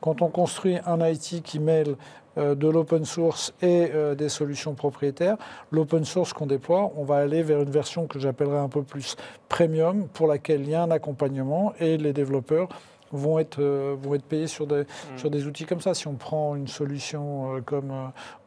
[0.00, 1.96] quand on construit un IT qui mêle
[2.38, 5.36] de l'open source et des solutions propriétaires,
[5.70, 9.16] l'open source qu'on déploie, on va aller vers une version que j'appellerais un peu plus
[9.48, 12.68] premium, pour laquelle il y a un accompagnement et les développeurs
[13.12, 15.18] vont être, vont être payés sur des, mmh.
[15.18, 15.94] sur des outils comme ça.
[15.94, 17.92] Si on prend une solution comme,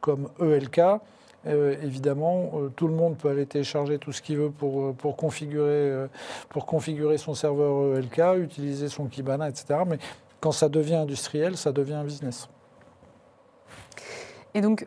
[0.00, 0.80] comme ELK,
[1.46, 4.92] euh, évidemment, euh, tout le monde peut aller télécharger tout ce qu'il veut pour, euh,
[4.92, 6.06] pour, configurer,
[6.48, 9.80] pour configurer son serveur ELK, utiliser son Kibana, etc.
[9.86, 9.98] Mais
[10.40, 12.48] quand ça devient industriel, ça devient un business.
[14.54, 14.86] Et donc,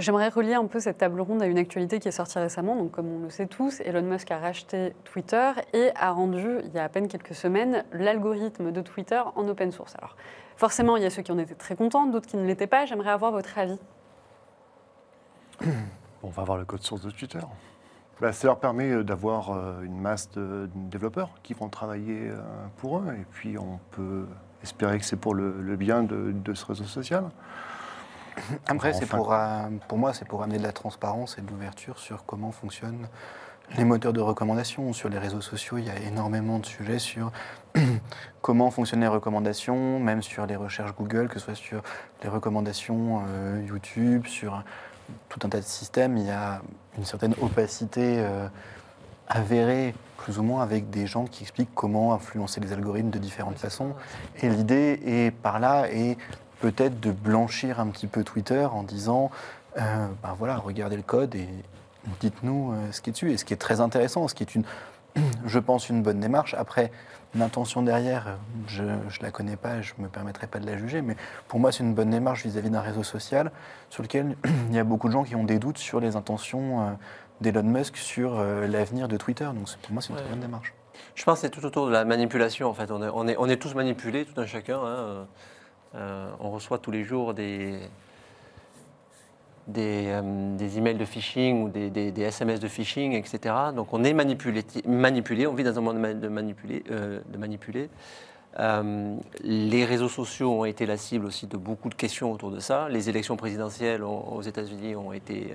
[0.00, 2.76] J'aimerais relier un peu cette table ronde à une actualité qui est sortie récemment.
[2.76, 6.72] Donc, comme on le sait tous, Elon Musk a racheté Twitter et a rendu, il
[6.72, 9.96] y a à peine quelques semaines, l'algorithme de Twitter en open source.
[9.98, 10.14] Alors,
[10.56, 12.86] forcément, il y a ceux qui en étaient très contents, d'autres qui ne l'étaient pas.
[12.86, 13.80] J'aimerais avoir votre avis
[16.22, 17.40] on va voir le code source de Twitter.
[18.20, 22.40] Bah, ça leur permet euh, d'avoir euh, une masse de développeurs qui vont travailler euh,
[22.76, 23.14] pour eux.
[23.14, 24.26] Et puis on peut
[24.62, 27.24] espérer que c'est pour le, bien de, ce réseau social.
[28.66, 29.34] Après, c'est pour,
[29.88, 33.08] pour moi, c'est pour amener de la transparence et de l'ouverture sur comment fonctionnent
[33.76, 34.92] les moteurs de recommandation.
[34.92, 37.32] Sur les réseaux sociaux, il y a énormément de sujets sur
[38.40, 41.82] comment fonctionnent les recommandations, même sur les recherches Google, que ce soit sur
[42.22, 43.22] les recommandations
[43.66, 44.62] YouTube, sur
[45.28, 46.60] tout un tas de systèmes, il y a
[46.96, 48.48] une certaine opacité euh,
[49.28, 53.58] avérée, plus ou moins, avec des gens qui expliquent comment influencer les algorithmes de différentes
[53.58, 53.94] façons.
[54.40, 56.16] Et l'idée est par là est
[56.60, 59.30] peut-être de blanchir un petit peu Twitter en disant,
[59.78, 61.48] euh, ben voilà, regardez le code et
[62.20, 63.32] dites-nous euh, ce qui est dessus.
[63.32, 64.64] Et ce qui est très intéressant, ce qui est une,
[65.44, 66.54] je pense, une bonne démarche.
[66.54, 66.90] Après,
[67.34, 71.02] L'intention derrière, je ne la connais pas, je ne me permettrai pas de la juger,
[71.02, 71.14] mais
[71.46, 73.52] pour moi, c'est une bonne démarche vis-à-vis d'un réseau social
[73.90, 74.36] sur lequel
[74.70, 76.90] il y a beaucoup de gens qui ont des doutes sur les intentions euh,
[77.42, 79.44] d'Elon Musk sur euh, l'avenir de Twitter.
[79.44, 80.72] Donc pour moi, c'est une très bonne démarche.
[81.14, 82.90] Je pense que c'est tout autour de la manipulation, en fait.
[82.90, 84.80] On est, on est, on est tous manipulés, tout un chacun.
[84.82, 85.26] Hein.
[85.94, 87.78] Euh, on reçoit tous les jours des,
[89.66, 93.54] des, euh, emails de phishing ou des, SMS de phishing, etc.
[93.74, 96.84] Donc on est manipulé, manipulé on vit dans un monde de manipuler.
[96.90, 97.88] Euh, de manipuler.
[99.44, 102.88] Les réseaux sociaux ont été la cible aussi de beaucoup de questions autour de ça.
[102.88, 105.54] Les élections présidentielles aux États-Unis ont été,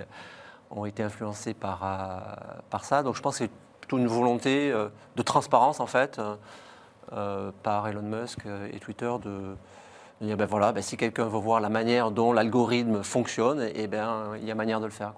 [0.71, 1.79] ont été influencées par,
[2.69, 3.03] par ça.
[3.03, 6.21] Donc je pense que c'est plutôt une volonté de transparence en fait
[7.09, 9.57] par Elon Musk et Twitter de,
[10.35, 14.33] ben voilà, ben si quelqu'un veut voir la manière dont l'algorithme fonctionne, et eh ben,
[14.41, 15.13] il y a manière de le faire.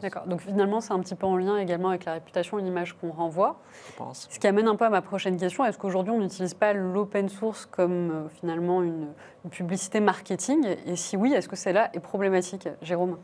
[0.00, 0.26] D'accord.
[0.26, 3.10] Donc finalement, c'est un petit peu en lien également avec la réputation et l'image qu'on
[3.10, 3.60] renvoie.
[3.90, 4.28] Je pense.
[4.30, 5.64] Ce qui amène un peu à ma prochaine question.
[5.64, 9.08] Est-ce qu'aujourd'hui, on n'utilise pas l'open source comme euh, finalement une,
[9.44, 10.66] une publicité marketing?
[10.86, 13.18] Et si oui, est-ce que celle-là est problématique Jérôme?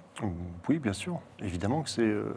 [0.69, 1.21] Oui, bien sûr.
[1.41, 2.35] Évidemment que c'est euh,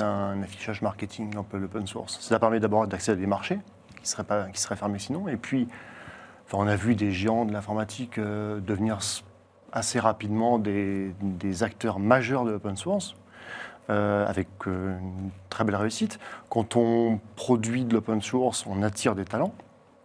[0.00, 2.20] un affichage marketing un peu l'open source.
[2.20, 3.58] Ça permet d'abord d'accéder à des marchés
[4.02, 5.28] qui seraient, pas, qui seraient fermés sinon.
[5.28, 5.68] Et puis,
[6.58, 8.98] on a vu des géants de l'informatique euh, devenir
[9.72, 13.14] assez rapidement des, des acteurs majeurs de l'open source.
[13.90, 16.18] euh, avec euh, une très belle réussite.
[16.48, 19.52] Quand on produit de l'open source, on attire des talents.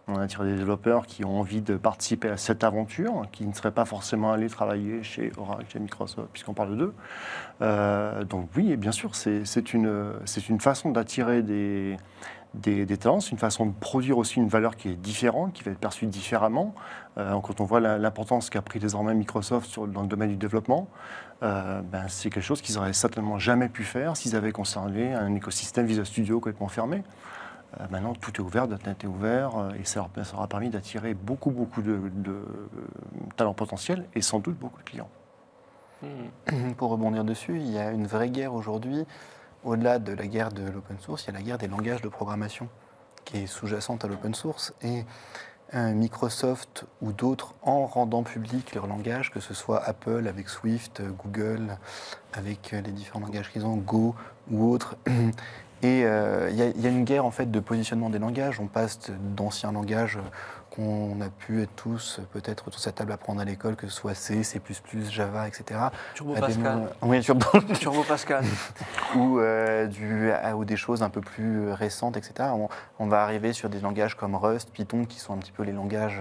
[0.08, 3.72] On attire des développeurs qui ont envie de participer à cette aventure, qui ne seraient
[3.72, 6.94] pas forcément allés travailler chez Oracle, chez Microsoft, puisqu'on parle d'eux.
[7.60, 10.12] Euh, donc oui, et bien sûr, c'est une,
[10.48, 11.96] une façon d'attirer des,
[12.54, 15.72] des, talents, c'est une façon de produire aussi une valeur qui est différente, qui va
[15.72, 16.74] être perçue différemment.
[17.18, 20.88] Euh, quand on voit l'importance qu'a pris désormais Microsoft dans le domaine du développement,
[21.42, 25.34] euh, ben, c'est quelque chose qu'ils n'auraient certainement jamais pu faire s'ils avaient conservé un
[25.34, 27.02] écosystème Visual Studio complètement fermé.
[27.90, 30.70] Maintenant, tout est ouvert, .NET est ouvert, euh, et ça leur, ça leur a permis
[30.70, 32.42] d'attirer beaucoup, beaucoup de, euh,
[33.36, 35.10] talents potentiels et sans doute beaucoup de clients.
[36.02, 36.72] Hmm.
[36.76, 39.04] Pour rebondir dessus, il y a une vraie guerre aujourd'hui.
[39.64, 42.08] Au-delà de la guerre de l'open source, il y a la guerre des langages de
[42.08, 42.68] programmation
[43.24, 44.74] qui est sous-jacente à l'open source.
[44.82, 45.04] Et
[45.74, 51.02] euh, Microsoft ou d'autres, en rendant public leur langage, que ce soit Apple avec Swift,
[51.24, 51.76] Google
[52.32, 54.14] avec les différents langages qu'ils ont, Go
[54.50, 54.96] ou autres,
[55.82, 58.18] et euh, il y, a- il y a une guerre en fait de positionnement des
[58.18, 58.60] langages.
[58.60, 58.98] On passe
[59.36, 60.20] d'anciens langages euh,
[60.70, 63.94] qu'on a pu être tous, euh, peut-être tous à table apprendre à l'école, que ce
[63.94, 64.60] soit C, C++,
[65.10, 65.80] Java, etc.
[66.14, 66.88] Turbo des Pascal.
[67.02, 67.36] Oui, sur-
[67.80, 68.44] Turbo Pascal.
[69.16, 72.50] ou, euh, du, à- ou des choses un peu plus récentes, etc.
[72.54, 75.62] On, on va arriver sur des langages comme Rust, Python, qui sont un petit peu
[75.62, 76.20] les langages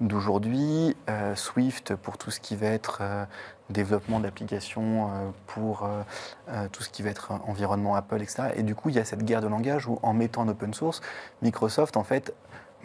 [0.00, 3.24] d'aujourd'hui, euh, Swift pour tout ce qui va être euh,
[3.70, 6.02] développement d'applications, euh, pour euh,
[6.48, 8.50] euh, tout ce qui va être environnement Apple, etc.
[8.56, 10.74] Et du coup, il y a cette guerre de langage où, en mettant en open
[10.74, 11.00] source,
[11.42, 12.34] Microsoft, en fait,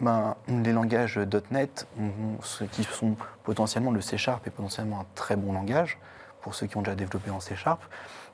[0.00, 1.86] ben, les langages .NET,
[2.72, 3.14] qui sont
[3.44, 5.98] potentiellement le C Sharp est potentiellement un très bon langage
[6.40, 7.80] pour ceux qui ont déjà développé en C Sharp,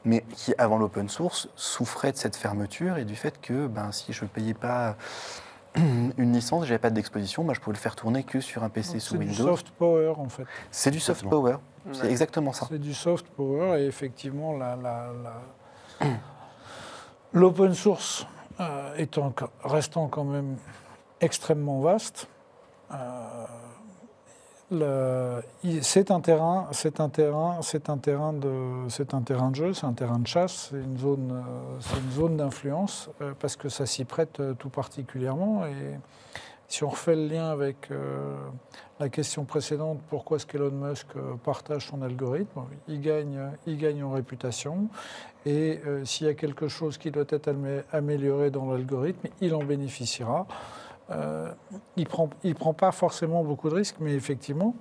[0.04, 4.12] mais qui, avant l'open source, souffraient de cette fermeture et du fait que ben, si
[4.14, 4.96] je ne payais pas
[6.18, 8.68] une licence, je n'avais pas d'exposition, ben, je pouvais le faire tourner que sur un
[8.68, 9.44] PC sous C'est du Windows.
[9.48, 10.44] soft power en fait.
[10.70, 11.56] C'est du soft power,
[11.92, 12.10] c'est Ouais.
[12.10, 12.66] exactement ça.
[12.70, 15.10] C'est du soft power et effectivement la- la-
[16.00, 16.06] la-
[17.32, 18.26] l'open source
[18.60, 20.56] euh, étant, restant quand même
[21.20, 22.26] extrêmement vaste,
[22.92, 23.44] euh,
[25.81, 28.50] c'est un terrain, c'est un terrain, c'est un terrain de,
[28.88, 31.98] c'est un terrain de jeu, c'est un terrain de chasse, c'est une zone, euh, c'est
[31.98, 35.98] une zone d'influence euh, parce que ça s'y prête euh, tout particulièrement et
[36.68, 37.88] si on refait le lien avec
[39.00, 41.07] la question précédente, pourquoi est-ce qu'Elon Musk
[41.42, 42.61] partage son algorithme?
[42.88, 44.88] Il gagne, il gagne en réputation.
[45.46, 49.64] Et s'il y a quelque chose qui doit être amé- amélioré dans l'algorithme, il en
[49.64, 50.46] bénéficiera.
[51.11, 51.53] Euh,
[51.97, 54.75] il ne prend, il prend pas forcément beaucoup de risques, mais effectivement,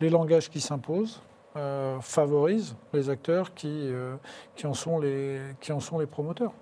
[0.00, 1.22] les langages qui s'imposent
[1.56, 4.16] euh, favorisent les acteurs qui, euh,
[4.54, 6.52] qui, en sont les, qui en sont les promoteurs.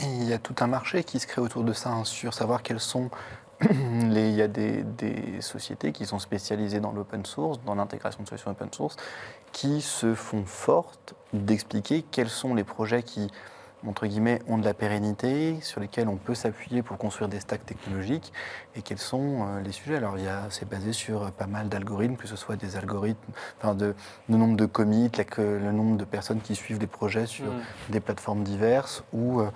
[0.00, 2.62] Il y a tout un marché qui se crée autour de ça, hein, sur savoir
[2.62, 3.10] quels sont
[3.60, 4.28] les.
[4.28, 8.28] Il y a des, des sociétés qui sont spécialisées dans l'open source, dans l'intégration de
[8.28, 8.96] solutions open source,
[9.50, 13.30] qui se font fortes d'expliquer quels sont les projets qui,
[13.86, 17.64] entre guillemets, ont de la pérennité, sur lesquels on peut s'appuyer pour construire des stacks
[17.64, 18.32] technologiques,
[18.76, 19.96] et quels sont euh, les sujets.
[19.96, 20.16] Alors,
[20.50, 23.94] c'est basé sur euh, pas mal d'algorithmes, que ce soit des algorithmes, enfin, de,
[24.28, 27.92] le nombre de commits, le nombre de personnes qui suivent les projets sur Hmm.
[27.92, 29.50] des plateformes diverses ou euh,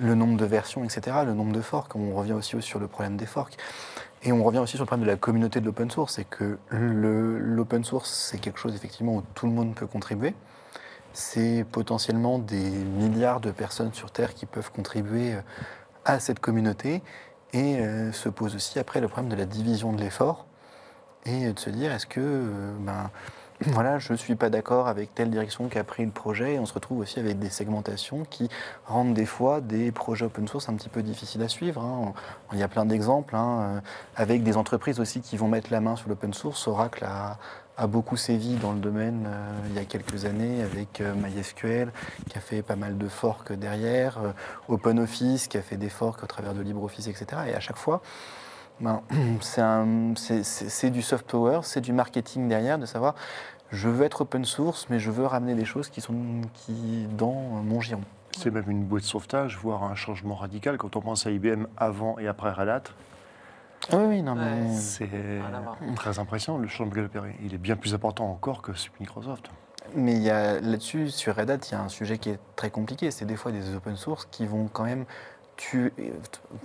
[0.00, 1.94] le nombre de versions, etc., le nombre de forks.
[1.96, 3.56] On revient aussi sur le problème des forks.
[4.22, 6.14] Et on revient aussi sur le problème de la communauté de l'open source.
[6.14, 10.34] C'est que l'open source, c'est quelque chose effectivement où tout le monde peut contribuer.
[11.20, 15.40] C'est potentiellement des milliards de personnes sur Terre qui peuvent contribuer euh,
[16.04, 17.02] à cette communauté.
[17.52, 20.46] Et euh, se pose aussi après le problème de la division de l'effort
[21.26, 23.10] et de se dire est-ce que euh, ben,
[23.66, 26.54] voilà, je ne suis pas d'accord avec telle direction qu'a pris le projet.
[26.54, 28.48] Et on se retrouve aussi avec des segmentations qui
[28.86, 31.82] rendent des fois des projets open source un petit peu difficiles à suivre.
[31.82, 32.12] hein.
[32.52, 33.82] Il y a plein d'exemples, hein,
[34.14, 36.68] avec des entreprises aussi qui vont mettre la main sur l'open source.
[36.68, 37.38] Oracle a,
[37.78, 41.92] a beaucoup sévi dans le domaine euh, il y a quelques années avec euh, MySQL,
[42.28, 44.32] qui a fait pas mal de forks derrière, euh,
[44.68, 47.26] OpenOffice, qui a fait des forks au travers de LibreOffice, etc.
[47.46, 48.02] Et à chaque fois,
[48.80, 49.00] ben,
[49.40, 53.14] c'est du soft power, c'est du marketing derrière, de savoir
[53.70, 56.16] je veux être open source, mais je veux ramener des choses qui sont
[56.54, 58.00] qui, dans mon giron.
[58.36, 60.78] C'est même une bouée de sauvetage, voire un changement radical.
[60.78, 62.82] Quand on pense à IBM avant et après Red Hat,
[63.92, 64.74] oui, oui, non, mais.
[64.74, 65.08] C'est
[65.96, 67.36] très impressionnant le changement a opéré.
[67.42, 69.50] Il est bien plus important encore que celui de Microsoft.
[69.94, 72.38] Mais il y a là-dessus, sur Red Hat, il y a un sujet qui est
[72.56, 73.10] très compliqué.
[73.10, 75.04] C'est des fois des open source qui vont quand même
[75.56, 75.92] tuer,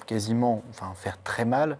[0.05, 1.77] quasiment, enfin, faire très mal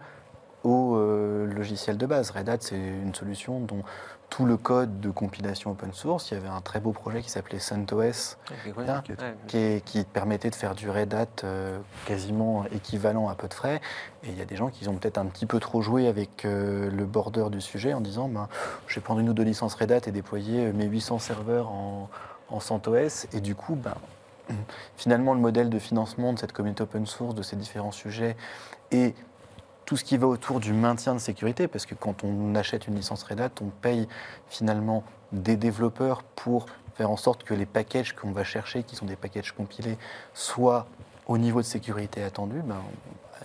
[0.62, 2.30] au euh, logiciel de base.
[2.30, 3.82] Red Hat, c'est une solution dont
[4.30, 6.30] tout le code de compilation open source.
[6.30, 8.36] Il y avait un très beau projet qui s'appelait CentOS,
[9.46, 13.80] qui, qui, permettait de faire du Red Hat euh, quasiment équivalent à peu de frais.
[14.24, 16.44] Et il y a des gens qui ont peut-être un petit peu trop joué avec
[16.44, 18.48] euh, le border du sujet en disant ben,
[18.86, 22.08] je vais prendre une ou deux licences Red Hat et déployer mes 800 serveurs en,
[22.48, 23.26] en CentOS.
[23.32, 23.94] Et du coup, ben,
[24.96, 28.36] finalement, le modèle de financement de cette communauté open source, de ces différents sujets,
[28.90, 29.14] est
[29.84, 32.94] tout ce qui va autour du maintien de sécurité, parce que quand on achète une
[32.94, 34.08] licence Red Hat, on paye
[34.48, 39.06] finalement des développeurs pour faire en sorte que les packages qu'on va chercher, qui sont
[39.06, 39.98] des packages compilés,
[40.32, 40.86] soient
[41.26, 42.60] au niveau de sécurité attendu.
[42.64, 42.82] Ben,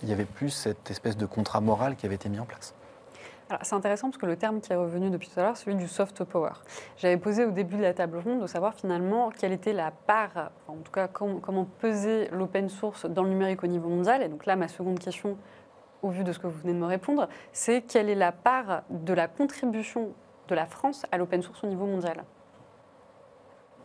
[0.02, 2.74] il y avait plus cette espèce de contrat moral qui avait été mis en place.
[3.62, 5.88] C'est intéressant parce que le terme qui est revenu depuis tout à l'heure, celui du
[5.88, 6.52] soft power.
[6.96, 10.52] J'avais posé au début de la table ronde de savoir finalement quelle était la part,
[10.68, 14.22] en tout cas comment, comment pesait l'open source dans le numérique au niveau mondial.
[14.22, 15.36] Et donc là, ma seconde question
[16.02, 18.82] au vu de ce que vous venez de me répondre, c'est quelle est la part
[18.90, 20.12] de la contribution
[20.48, 22.24] de la France à l'open source au niveau mondial?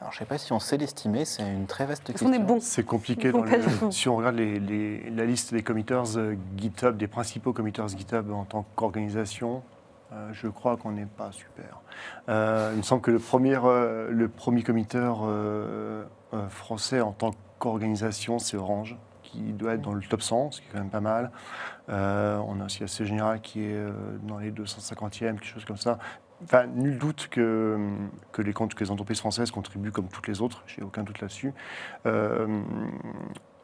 [0.00, 2.30] Alors, je ne sais pas si on sait l'estimer, c'est une très vaste question.
[2.40, 2.58] bon?
[2.60, 3.32] C'est compliqué.
[3.90, 8.64] si on regarde la liste des committers euh, GitHub, des principaux committers GitHub en tant
[8.76, 9.62] qu'organisation,
[10.12, 11.82] euh, je crois qu'on n'est pas super.
[12.28, 13.58] Euh, il me semble que le premier,
[14.08, 15.28] le premier committeur
[16.48, 18.96] français en tant qu'organisation, c'est Orange
[19.30, 21.30] qui doit être dans le top 100, ce qui est quand même pas mal.
[21.88, 25.76] Euh, on a aussi assez général qui est euh, dans les 250e, quelque chose comme
[25.76, 25.98] ça.
[26.42, 27.78] Enfin, nul doute que,
[28.32, 28.54] que, les,
[28.90, 31.52] entreprises françaises contribuent comme toutes les autres, j'ai aucun doute là-dessus.
[32.06, 32.62] Euh,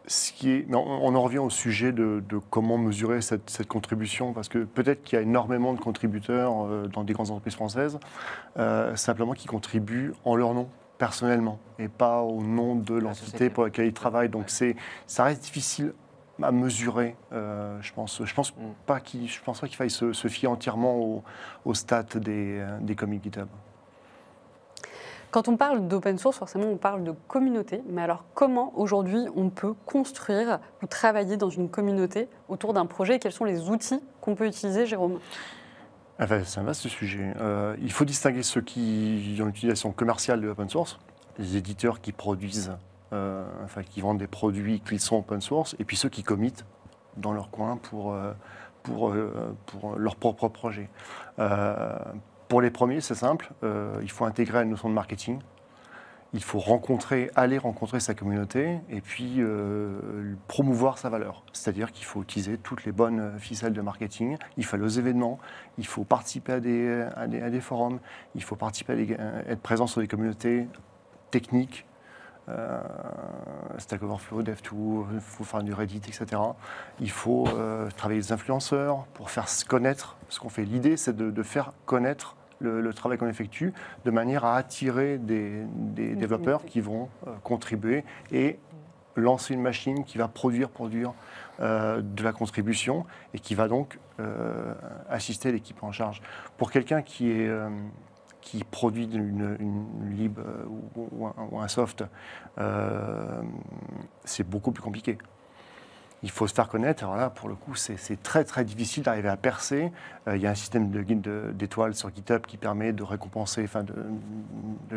[0.06, 4.58] ce qui est, on, en revient au sujet de, comment mesurer cette, contribution, parce que
[4.58, 7.98] peut-être qu'il y a énormément de contributeurs dans des grandes entreprises françaises,
[8.94, 10.68] simplement qui contribuent en leur nom
[10.98, 14.28] personnellement et pas au nom de l'entité pour laquelle ils travaillent.
[14.28, 14.76] Donc c'est,
[15.06, 15.92] ça reste difficile
[16.42, 17.16] à mesurer.
[17.32, 18.60] Euh, je pense, je pense mm.
[18.86, 21.22] pas qu'il, je pense pas qu'il faille se, fier entièrement au,
[21.64, 23.48] au stats des, des comics GitHub.
[25.36, 27.82] Quand on parle d'open source, forcément, on parle de communauté.
[27.88, 33.18] Mais alors, comment aujourd'hui on peut construire ou travailler dans une communauté autour d'un projet?
[33.18, 35.18] Quels sont les outils qu'on peut utiliser, Jérôme?
[36.18, 37.34] Ah, c'est un vaste sujet.
[37.38, 40.98] Euh, il faut distinguer ceux qui ont l'utilisation commerciale de l'open source,
[41.38, 42.72] les éditeurs qui produisent,
[43.12, 46.64] euh, enfin qui vendent des produits qui sont open source, et puis ceux qui commitent
[47.18, 48.32] dans leur coin pour, euh,
[48.82, 49.14] pour,
[49.66, 50.88] pour leur propre projet.
[52.48, 53.52] pour les premiers, c'est simple,
[54.00, 55.40] il faut intégrer la notion de marketing
[56.36, 61.42] il faut rencontrer, aller rencontrer sa communauté et puis euh, promouvoir sa valeur.
[61.54, 64.36] C'est-à-dire qu'il faut utiliser toutes les bonnes ficelles de marketing.
[64.58, 65.38] Il faut aller aux événements,
[65.78, 68.00] il faut participer à des, des, forums,
[68.34, 70.68] il faut participer à être présent sur des communautés
[71.30, 71.86] techniques.
[72.50, 72.80] Euh,
[73.78, 76.26] Stack Overflow, Dev2, il faut faire du Reddit, etc.
[77.00, 80.64] Il faut euh, travailler des influenceurs pour faire connaître ce qu'on fait.
[80.64, 83.72] L'idée, c'est de faire connaître le, travail qu'on effectue
[84.04, 85.64] de manière à attirer des,
[86.14, 88.58] développeurs qui vont euh, contribuer et
[89.16, 91.12] lancer une machine qui va produire, produire
[91.60, 94.74] euh, de la contribution et qui va donc euh,
[95.08, 96.20] assister l'équipe en charge.
[96.56, 97.50] Pour quelqu'un qui est
[98.42, 99.56] qui produit une,
[100.08, 100.38] lib
[100.68, 101.08] ou,
[101.50, 102.04] ou, un, soft,
[104.24, 105.18] c'est beaucoup plus compliqué
[106.22, 107.04] il faut se faire connaître.
[107.04, 109.92] Alors là, pour le coup, c'est très très difficile d'arriver à percer.
[110.26, 113.62] Euh, il y a un système de guide d'étoiles sur GitHub qui permet de récompenser,
[113.64, 113.94] enfin de,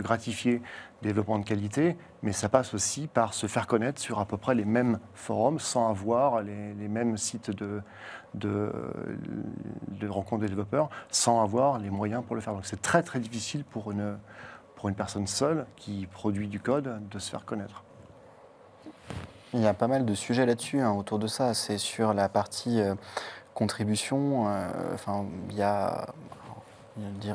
[0.02, 0.62] gratifier
[1.02, 4.38] le développement de qualité, mais ça passe aussi par se faire connaître sur à peu
[4.38, 7.82] près les mêmes forums sans avoir les, mêmes sites de,
[8.34, 8.72] de,
[9.90, 12.54] de rencontres des développeurs, sans avoir les moyens pour le faire.
[12.54, 14.18] Donc c'est très très difficile pour une,
[14.76, 17.84] pour une personne seule qui produit du code de se faire connaître.
[19.54, 21.56] Il y a pas mal de sujets là-dessus, hein, autour de ça.
[21.56, 22.94] C'est sur la partie euh,
[23.56, 24.48] contribution.
[24.48, 26.06] Euh, enfin, il y a,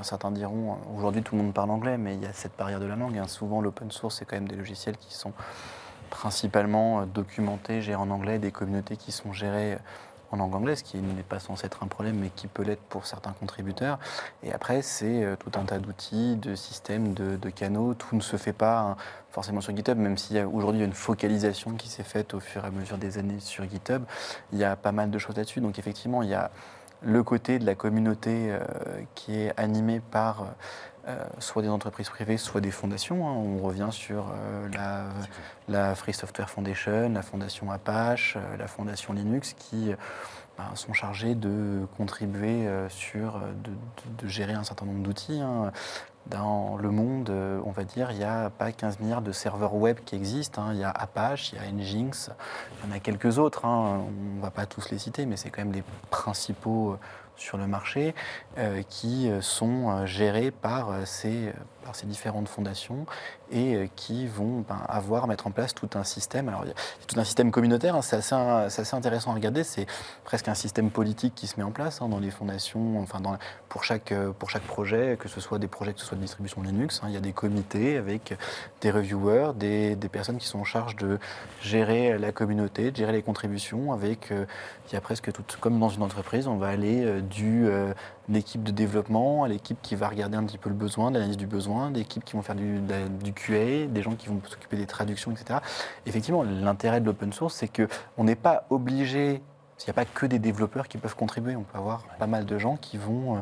[0.03, 2.87] certains diront, aujourd'hui tout le monde parle anglais, mais il y a cette barrière de
[2.87, 3.19] la langue.
[3.19, 3.27] Hein.
[3.27, 5.33] Souvent, l'open source, c'est quand même des logiciels qui sont
[6.11, 9.79] principalement euh, documentés, gérés en anglais, des communautés qui sont gérées
[10.35, 13.07] en langue anglaise, qui n'est pas censé être un problème, mais qui peut l'être pour
[13.07, 13.99] certains contributeurs.
[14.43, 17.95] Et après, c'est euh, tout un tas d'outils, de systèmes, de, canaux.
[17.95, 18.97] Tout ne se fait pas hein,
[19.31, 22.65] forcément sur GitHub, même s'il y a aujourd'hui une focalisation qui s'est faite au fur
[22.65, 24.03] et à mesure des années sur GitHub.
[24.53, 25.61] Il y a pas mal de choses là-dessus.
[25.61, 26.51] Donc effectivement, il y a
[27.03, 28.61] le côté de la communauté euh,
[29.15, 30.47] qui est animée par
[31.07, 33.29] euh, soit des entreprises privées, soit des fondations.
[33.29, 33.33] Hein.
[33.33, 34.27] On revient sur
[34.73, 35.05] la,
[35.69, 39.93] la, Free Software Foundation, la fondation Apache, la fondation Linux, qui
[40.57, 45.41] ben, sont chargés de contribuer sur, de, gérer un certain nombre d'outils.
[45.41, 45.73] Hein.
[46.27, 49.75] dans le monde, euh, on va dire, il n'y a pas 15 milliards de serveurs
[49.75, 50.63] web qui existent.
[50.63, 50.71] hein.
[50.73, 52.31] Il y a Apache, il y a Nginx,
[52.83, 53.65] il y en a quelques autres.
[53.65, 56.99] On ne va pas tous les citer, mais c'est quand même les principaux euh,
[57.37, 58.15] sur le marché
[58.59, 61.53] euh, qui euh, sont euh, gérés par ces,
[61.85, 63.07] par ces différentes fondations
[63.51, 66.49] et euh, qui vont ben, avoir, mettre en place tout un système.
[66.49, 66.75] Alors, il y a
[67.07, 68.03] tout un système communautaire, hein.
[68.03, 69.65] c'est assez, assez intéressant à regarder.
[69.65, 69.87] C'est
[70.25, 73.21] presque un système politique qui se met en place hein, dans les fondations, enfin,
[73.69, 76.23] pour, chaque, euh, pour chaque projet, que ce soit des projets, que ce soit de
[76.23, 77.01] distribution Linux.
[77.03, 77.07] hein.
[77.09, 78.37] il y a des comités avec
[78.81, 81.19] des reviewers, des, des personnes qui sont en charge de
[81.61, 83.93] gérer la communauté, de gérer les contributions.
[83.93, 84.47] Avec, euh,
[84.89, 87.69] il y a presque tout, comme dans une entreprise, on va aller du
[88.29, 91.47] l'équipe de développement à l'équipe qui va regarder un petit peu le besoin, l'analyse du
[91.47, 94.77] besoin, des équipes qui vont faire du, de du QA, des gens qui vont s'occuper
[94.77, 95.61] des traductions, etc.
[96.07, 99.43] Effectivement, l'intérêt de l'open source, c'est que on n'est pas obligé.
[99.81, 101.57] Il n'y a pas que des développeurs qui peuvent contribuer.
[101.57, 103.41] On peut avoir pas mal de gens qui vont euh,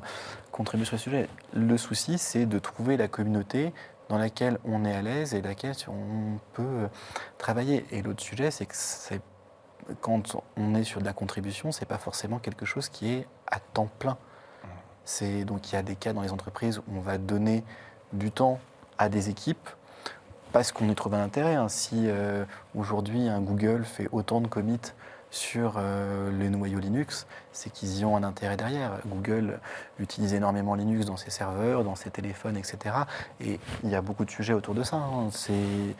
[0.51, 1.28] contribuer sur le sujet.
[1.53, 3.72] Le souci, c'est de trouver la communauté
[4.09, 6.89] dans laquelle on est à l'aise et laquelle on peut euh,
[7.39, 7.85] travailler.
[7.93, 8.74] Et l'autre sujet, c'est que
[10.01, 13.61] quand on est sur de la contribution, c'est pas forcément quelque chose qui est à
[13.61, 14.16] temps plein.
[15.05, 17.64] C'est donc il y a des cas dans les entreprises où on va donner
[18.12, 18.59] du temps
[18.98, 19.68] à des équipes
[20.53, 21.55] parce qu'on y trouve un intérêt.
[21.55, 21.68] hein.
[21.68, 22.44] Si euh,
[22.74, 24.78] aujourd'hui un Google fait autant de commits
[25.30, 28.98] sur euh, les noyaux Linux, c'est qu'ils y ont un intérêt derrière.
[29.07, 29.61] Google
[29.98, 32.94] utilise énormément Linux dans ses serveurs, dans ses téléphones, etc.
[33.40, 34.96] Et il y a beaucoup de sujets autour de ça.
[34.96, 35.30] hein.
[35.50, 35.94] Il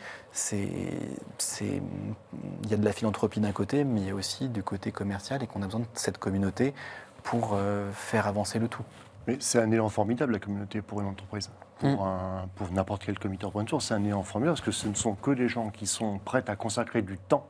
[2.69, 5.41] y a de la philanthropie d'un côté, mais il y a aussi du côté commercial
[5.41, 6.75] et qu'on a besoin de cette communauté
[7.23, 8.83] pour euh, faire avancer le tout.
[9.27, 11.49] Mais c'est un élan formidable, la communauté, pour une entreprise.
[11.79, 12.47] Pour, Mm.
[12.55, 15.15] pour n'importe quel comité open source, c'est un élan formidable parce que ce ne sont
[15.15, 17.47] que des gens qui sont prêts à consacrer du temps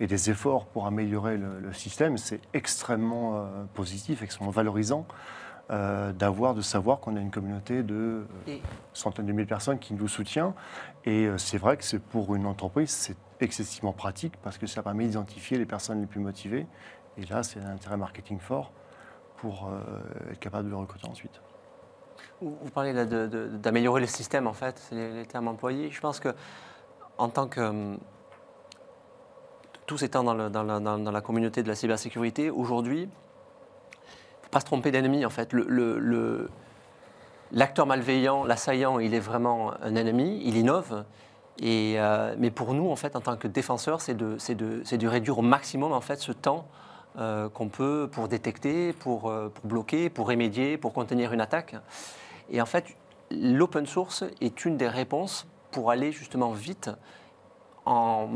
[0.00, 2.18] et des efforts pour améliorer le, le système.
[2.18, 5.06] C'est extrêmement euh, positif, extrêmement valorisant
[5.70, 8.56] euh, d'avoir, de savoir qu'on a une communauté de euh,
[8.92, 10.54] centaines de milliers de personnes qui nous soutient.
[11.06, 14.82] Et euh, c'est vrai que c'est pour une entreprise, c'est excessivement pratique parce que ça
[14.82, 16.66] permet d'identifier les personnes les plus motivées.
[17.16, 18.72] Et là, c'est un intérêt marketing fort
[19.44, 21.38] pour euh, être capable de le recruter ensuite.
[22.40, 25.90] Vous parlez d'améliorer le système, en fait, c'est les, termes employés.
[25.90, 26.34] Je pense que,
[27.18, 27.60] en tant que.
[27.60, 27.98] hum,
[29.84, 34.90] Tous étant dans, la, communauté de la cybersécurité, aujourd'hui, il ne faut pas se tromper
[34.90, 35.54] d'ennemi, en fait.
[37.52, 41.04] L'acteur malveillant, l'assaillant, il est vraiment un ennemi, il innove.
[41.62, 45.42] Euh, mais pour nous, en fait, en tant que défenseurs, c'est de, de réduire au
[45.42, 46.66] maximum en fait, ce temps
[47.16, 51.76] euh, qu'on peut pour détecter, pour, euh, pour bloquer, pour remédier, pour contenir une attaque.
[52.50, 52.96] Et en fait,
[53.30, 56.90] l'open source est une des réponses pour aller justement vite
[57.86, 58.30] en,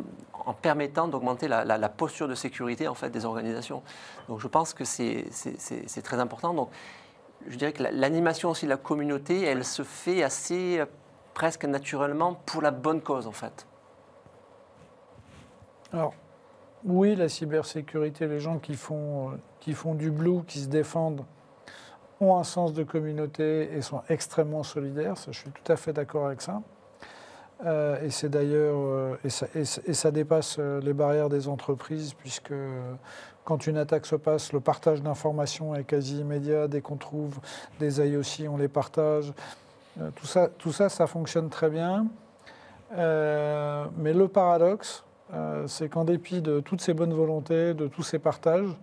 [0.62, 3.82] permettant d'augmenter la, posture de sécurité en fait, des organisations.
[4.28, 5.26] Donc je pense que c'est
[6.02, 6.54] très important.
[6.54, 6.70] Donc
[7.46, 10.86] je dirais que la- l'animation aussi de la communauté, elle se fait assez euh,
[11.34, 13.66] presque naturellement pour la bonne cause en fait.
[15.92, 16.12] Alors,
[16.84, 21.24] oui, la cybersécurité, les gens qui font, euh, qui font du blue, qui se défendent,
[22.20, 25.14] ont un sens de communauté et sont extrêmement solidaires.
[25.26, 26.62] Je suis tout à fait d'accord avec ça.
[27.64, 32.54] Euh, et c'est d'ailleurs, euh, et, ça, dépasse les barrières des entreprises, puisque
[33.44, 36.68] quand une attaque se passe, le partage d'informations est quasi immédiat.
[36.68, 37.38] Dès qu'on trouve
[37.80, 39.32] des IOC, on les partage.
[40.14, 42.06] Tout, ça, tout ça, ça fonctionne très bien.
[42.92, 45.04] Mais le paradoxe,
[45.34, 48.76] euh, c'est qu'en dépit de toutes ces bonnes volontés, de tous ces partages,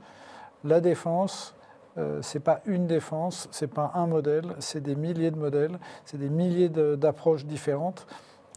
[0.64, 1.56] la défense,
[1.98, 6.18] euh, c'est pas une défense, c'est pas un modèle, c'est des milliers de modèles, c'est
[6.18, 8.06] des milliers d'approches différentes,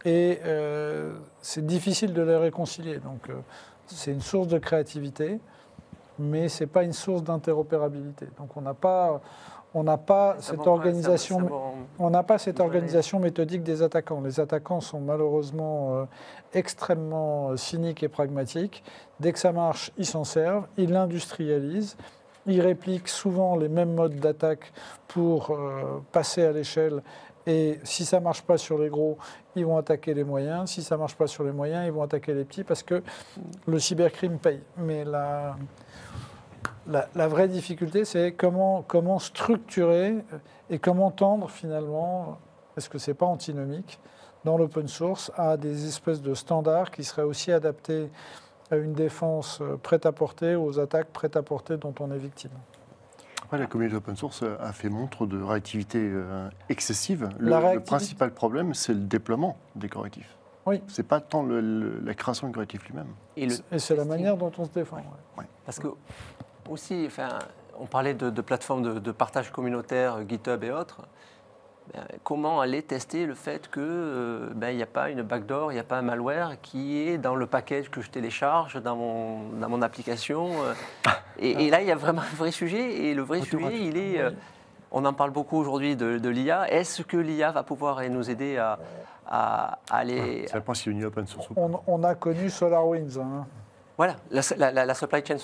[0.04, 2.98] et euh, c'est difficile de les réconcilier.
[2.98, 3.34] Donc, euh,
[3.86, 5.40] c'est une source de créativité,
[6.18, 8.26] mais c'est pas une source d'interopérabilité.
[8.38, 9.20] Donc, on n'a pas,
[9.74, 11.48] on n'a pas cette organisation.
[12.22, 12.60] pas cette
[13.20, 14.20] méthodique des attaquants.
[14.20, 16.04] Les attaquants sont malheureusement euh,
[16.54, 18.82] extrêmement euh, cyniques et pragmatiques.
[19.20, 21.96] Dès que ça marche, ils s'en servent, ils l'industrialisent,
[22.46, 24.72] ils répliquent souvent les mêmes modes d'attaque
[25.06, 27.02] pour euh, passer à l'échelle.
[27.46, 29.16] Et si ça ne marche pas sur les gros,
[29.56, 30.70] ils vont attaquer les moyens.
[30.70, 33.02] Si ça ne marche pas sur les moyens, ils vont attaquer les petits parce que
[33.66, 34.60] le cybercrime paye.
[34.76, 35.56] Mais la,
[36.88, 40.16] la, la vraie difficulté, c'est comment, comment structurer
[40.70, 42.38] et comment tendre finalement,
[42.76, 43.98] est-ce que ce n'est pas antinomique,
[44.44, 48.10] dans l'open source à des espèces de standards qui seraient aussi adaptés
[48.70, 52.18] à une défense euh, prête à porter, aux attaques prêtes à porter dont on est
[52.18, 52.50] victime.
[53.44, 57.30] Après, la communauté open source a fait montre de réactivité euh, excessive.
[57.38, 60.36] Le, principal problème, c'est le déploiement des correctifs.
[60.66, 60.82] Oui.
[60.86, 63.06] C'est pas tant le- le- la création du correctif lui-même.
[63.38, 64.96] Et le Et c'est la manière dont on se défend.
[65.38, 65.44] ouais.
[65.64, 65.88] Parce que
[66.70, 67.28] aussi, enfin,
[67.78, 71.02] on parlait de, de plateformes de, de partage communautaire, euh, GitHub et autres.
[71.92, 75.74] ben, comment aller tester le fait qu'il euh, ben, n'y a pas une backdoor, il
[75.76, 79.48] n'y a pas un malware qui est dans le package que je télécharge, dans mon,
[79.60, 80.50] dans mon application.
[80.64, 80.74] Euh.
[81.38, 83.06] et, là, il y a vraiment un vrai sujet.
[83.06, 84.20] Et le vrai sujet, il est.
[84.20, 84.30] Euh,
[84.90, 86.70] on en parle beaucoup aujourd'hui de, l'IA.
[86.72, 88.78] Est-ce que l'IA va pouvoir nous aider à,
[89.26, 90.46] à, aller.
[90.48, 93.18] Ça dépend a une open source on, on, a connu SolarWinds.
[93.18, 93.46] Hein.
[93.98, 95.36] Voilà, la, supply chain,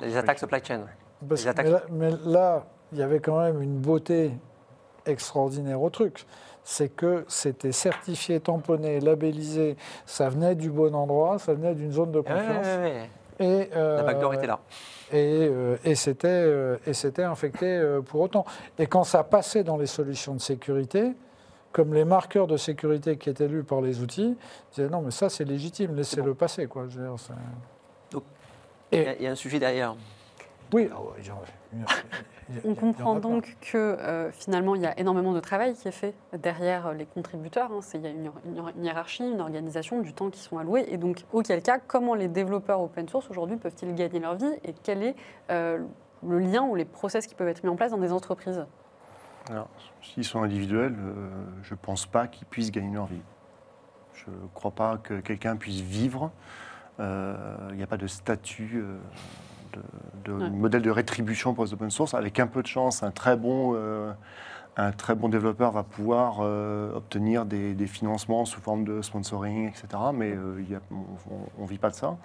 [0.00, 0.80] les attaques supply chain.
[1.90, 4.32] mais là, il y avait quand même une beauté
[5.04, 6.24] extraordinaire au truc.
[6.64, 9.76] C'est que c'était certifié, tamponné, labellisé,
[10.06, 12.66] ça venait du bon endroit, ça venait d'une zone de confiance.
[13.38, 14.58] Et, euh, la backdoor était là.
[15.12, 16.78] Et, euh, et c'était euh,
[17.18, 18.46] infecté pour autant.
[18.78, 21.12] Et quand ça passait dans les solutions de sécurité,
[21.76, 24.34] comme les marqueurs de sécurité qui étaient lus par les outils,
[24.72, 26.66] disaient non, mais ça c'est légitime, laissez-le passer.
[26.68, 26.86] Quoi.
[28.10, 28.22] Donc,
[28.90, 29.94] il y, a un sujet derrière.
[30.72, 30.88] Oui,
[32.64, 36.14] on comprend donc que euh, finalement, il y a énormément de travail qui est fait
[36.32, 37.70] derrière les contributeurs.
[37.70, 37.80] Hein.
[37.92, 38.32] Il y a une,
[38.82, 40.86] hiérarchie, une organisation, du temps qui sont alloués.
[40.88, 44.54] Et donc, auquel cas, comment les développeurs open source aujourd'hui peuvent-ils gagner leur vie?
[44.64, 45.14] Et quel est
[45.50, 45.78] euh,
[46.26, 48.64] le lien ou les process qui peuvent être mis en place dans des entreprises?
[49.50, 49.68] Alors,
[50.02, 51.28] s'ils sont individuels, euh,
[51.62, 53.22] je ne pense pas qu'ils puissent gagner leur vie.
[54.14, 56.32] Je ne crois pas que quelqu'un puisse vivre.
[56.98, 58.82] Il n'y a pas de statut
[60.24, 62.14] de, modèle de rétribution pour les open source.
[62.14, 64.12] Avec un peu de chance, un très bon, euh,
[64.76, 69.86] un très bon développeur va pouvoir euh, obtenir des, financements sous forme de sponsoring, etc.
[70.14, 70.62] Mais euh,
[71.58, 72.16] on ne vit pas de ça.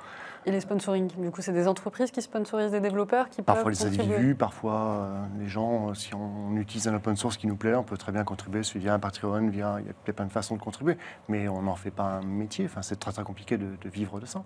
[0.45, 3.85] Et les sponsoring, du coup, c'est des entreprises qui sponsorisent des développeurs qui Parfois les
[3.85, 7.97] individus, parfois les gens, si on utilise un open source qui nous plaît, on peut
[7.97, 10.97] très bien contribuer via un Patreon, via, il y a plein de façons de contribuer,
[11.29, 14.25] mais on n'en fait pas un métier, enfin, c'est très très compliqué de, vivre de
[14.25, 14.43] ça.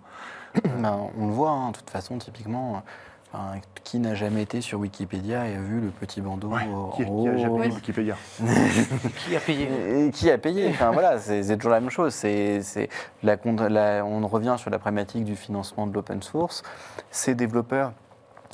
[0.76, 2.82] Ben, on le voit, hein, de toute façon, typiquement,
[3.84, 7.22] qui n'a jamais été sur Wikipédia et a vu le petit bandeau en qui, haut
[7.22, 8.16] Qui a jamais vu Wikipédia
[9.26, 10.10] Qui a payé?
[10.12, 10.68] Qui a payé?
[10.70, 12.14] Enfin voilà, c'est toujours la même chose.
[12.14, 12.88] C'est
[13.22, 13.36] la,
[14.04, 16.62] on revient sur la problématique du financement de l'open source.
[17.10, 17.92] Ces développeurs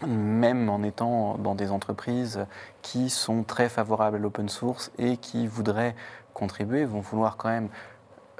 [0.06, 2.46] même en étant dans des entreprises
[2.82, 5.94] qui sont très favorables à l'open source et qui voudraient
[6.34, 7.68] contribuer, vont vouloir quand même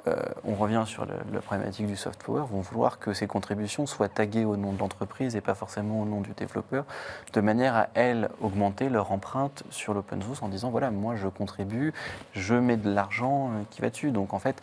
[0.08, 4.08] euh, on revient sur la problématique du soft power, vont vouloir que ces contributions soient
[4.08, 6.84] taguées au nom de l'entreprise et pas forcément au nom du développeur,
[7.32, 11.28] de manière à, elles, augmenter leur empreinte sur l'open source en disant, voilà, moi je
[11.28, 11.92] contribue,
[12.32, 14.10] je mets de l'argent euh, qui va dessus.
[14.10, 14.60] Donc en fait,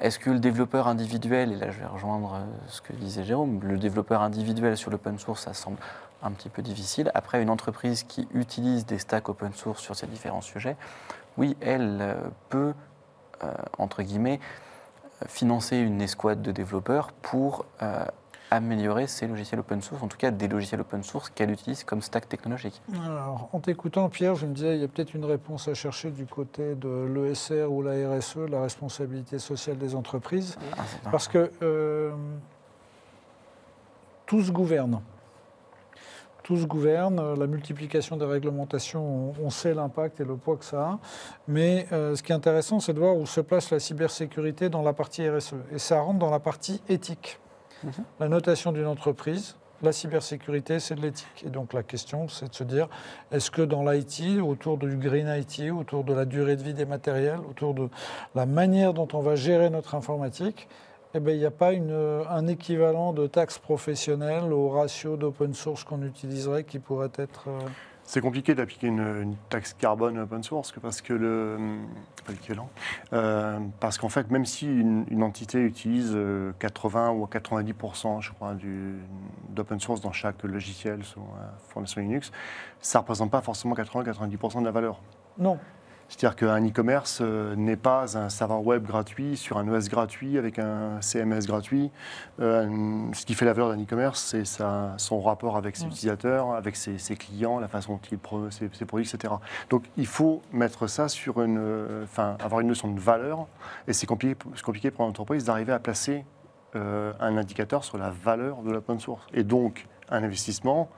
[0.00, 3.58] est-ce que le développeur individuel, et là je vais rejoindre euh, ce que disait Jérôme,
[3.64, 5.78] le développeur individuel sur l'open source, ça semble
[6.22, 7.10] un petit peu difficile.
[7.14, 10.76] Après, une entreprise qui utilise des stacks open source sur ces différents sujets,
[11.36, 12.16] oui, elle
[12.48, 12.74] peut,
[13.78, 14.40] entre guillemets,
[15.26, 18.04] financer une escouade de développeurs pour euh,
[18.50, 22.00] améliorer ces logiciels open source, en tout cas des logiciels open source qu'elle utilise comme
[22.02, 22.80] stack technologique.
[23.04, 26.10] Alors, en t'écoutant, Pierre, je me disais, il y a peut-être une réponse à chercher
[26.10, 31.50] du côté de l'ESR ou la RSE, la responsabilité sociale des entreprises, ah, parce que
[31.62, 32.12] euh,
[34.26, 35.00] tout se gouverne
[36.48, 37.34] tout se gouverne.
[37.38, 40.98] La multiplication des réglementations, on, sait l'impact et le poids que ça a.
[41.46, 44.80] Mais euh, ce qui est intéressant, c'est de voir où se place la cybersécurité dans
[44.80, 45.56] la partie RSE.
[45.74, 47.38] Et ça rentre dans la partie éthique.
[47.84, 47.92] Mhm.
[48.18, 51.44] La notation d'une entreprise, la cybersécurité, c'est de l'éthique.
[51.44, 52.88] Et donc la question, c'est de se dire,
[53.30, 56.86] est-ce que dans l'IT, autour du green IT, autour de la durée de vie des
[56.86, 57.90] matériels, autour de
[58.34, 60.66] la manière dont on va gérer notre informatique,
[61.14, 65.84] eh ben, il n'y a pas un équivalent de taxe professionnelle au ratio d'open source
[65.84, 67.48] qu'on utiliserait qui pourrait être.
[67.48, 67.58] Euh,
[68.04, 71.58] c'est compliqué d'appliquer une, taxe carbone open source parce que le
[72.24, 72.70] pas l'équivalent
[73.12, 76.16] euh, parce qu'en fait même si une, entité utilise
[76.58, 78.56] 80 euh, ou 90% je crois
[79.50, 81.20] d'open source dans chaque logiciel sous
[81.68, 82.32] formation Linux,
[82.80, 85.00] ça représente pas forcément 80-90% de la valeur.
[85.36, 85.58] Non.
[86.08, 90.58] C'est-à-dire qu'un e-commerce euh, n'est pas un serveur web gratuit sur un OS gratuit avec
[90.58, 91.90] un CMS gratuit.
[92.40, 96.76] Euh, ce qui fait la valeur d'un e-commerce, c'est son rapport avec ses utilisateurs, avec
[96.76, 99.34] ses, clients, la façon dont il produit ses, produits, etc.
[99.68, 103.46] Donc il faut mettre ça sur une, euh, enfin avoir une notion de valeur.
[103.86, 104.34] Et c'est compliqué,
[104.64, 106.24] compliqué pour l'entreprise d'arriver à placer
[106.74, 109.26] un indicateur sur la valeur de l'open source.
[109.32, 110.88] Et donc un investissement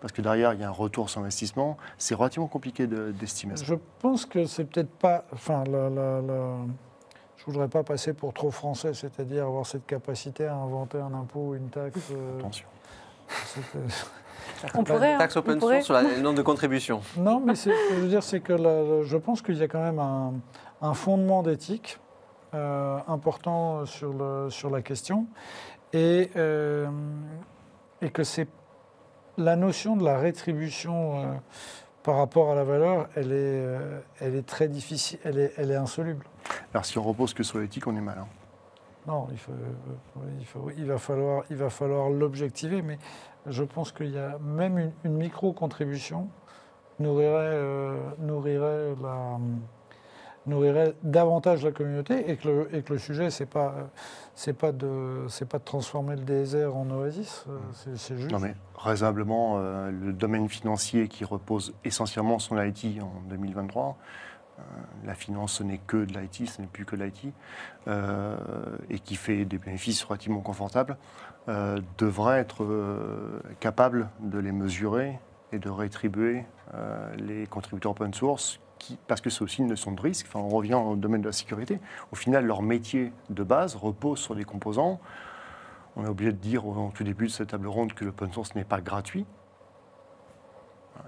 [0.00, 1.76] parce que derrière, il y a un retour sur investissement.
[1.98, 3.64] C'est relativement compliqué d'estimer ça.
[3.64, 5.24] Je pense que c'est peut-être pas.
[5.32, 6.66] Enfin, je ne
[7.46, 11.54] voudrais pas passer pour trop français, c'est-à-dire avoir cette capacité à inventer un impôt ou
[11.54, 11.98] une taxe.
[12.12, 12.66] Euh, Attention.
[14.74, 17.00] On pourrait, taxe open source sur le nombre de contributions.
[17.16, 18.56] Non, mais ce que je veux dire, c'est que
[19.04, 21.98] je pense qu'il y a quand même un, fondement d'éthique
[22.52, 25.26] euh, important sur, le, sur la question
[25.92, 26.88] et, euh,
[28.02, 28.48] et que c'est
[29.40, 31.34] la notion de la rétribution euh,
[32.02, 33.64] par rapport à la valeur, elle est,
[34.20, 36.24] elle est très difficile, elle est, elle est insoluble.
[36.72, 38.18] Alors si on repose que sur l'éthique, on est mal.
[38.18, 38.26] Hein.
[39.06, 39.52] Non, il, faut,
[40.70, 42.98] il, il, va falloir, il va falloir l'objectiver, mais
[43.46, 46.28] je pense qu'il y a même une, micro-contribution
[46.98, 49.38] nourrirait, euh, nourrirait, la,
[50.46, 53.90] nourrirait davantage la communauté et que le, et que le sujet, ce n'est pas,
[54.58, 57.58] pas, de, pas de transformer le désert en oasis, euh,
[57.96, 58.32] c'est juste.
[58.32, 63.96] Non mais raisonnablement, euh, le domaine financier qui repose essentiellement sur l'IT en 2023,
[65.06, 67.32] la finance, ce n'est que de l'IT, ce n'est plus que l'IT,
[68.90, 70.98] et qui fait des bénéfices relativement confortables.
[71.48, 75.18] Euh, devrait être euh, capable de les mesurer
[75.52, 79.92] et de rétribuer euh, les contributeurs open source qui, parce que c'est aussi une notion
[79.92, 80.26] de risque.
[80.28, 81.78] Enfin, on revient au domaine de la sécurité.
[82.10, 84.98] Au final, leur métier de base repose sur des composants.
[85.94, 88.54] On est obligé de dire au tout début de cette table ronde que l'open source
[88.54, 89.26] n'est pas gratuit,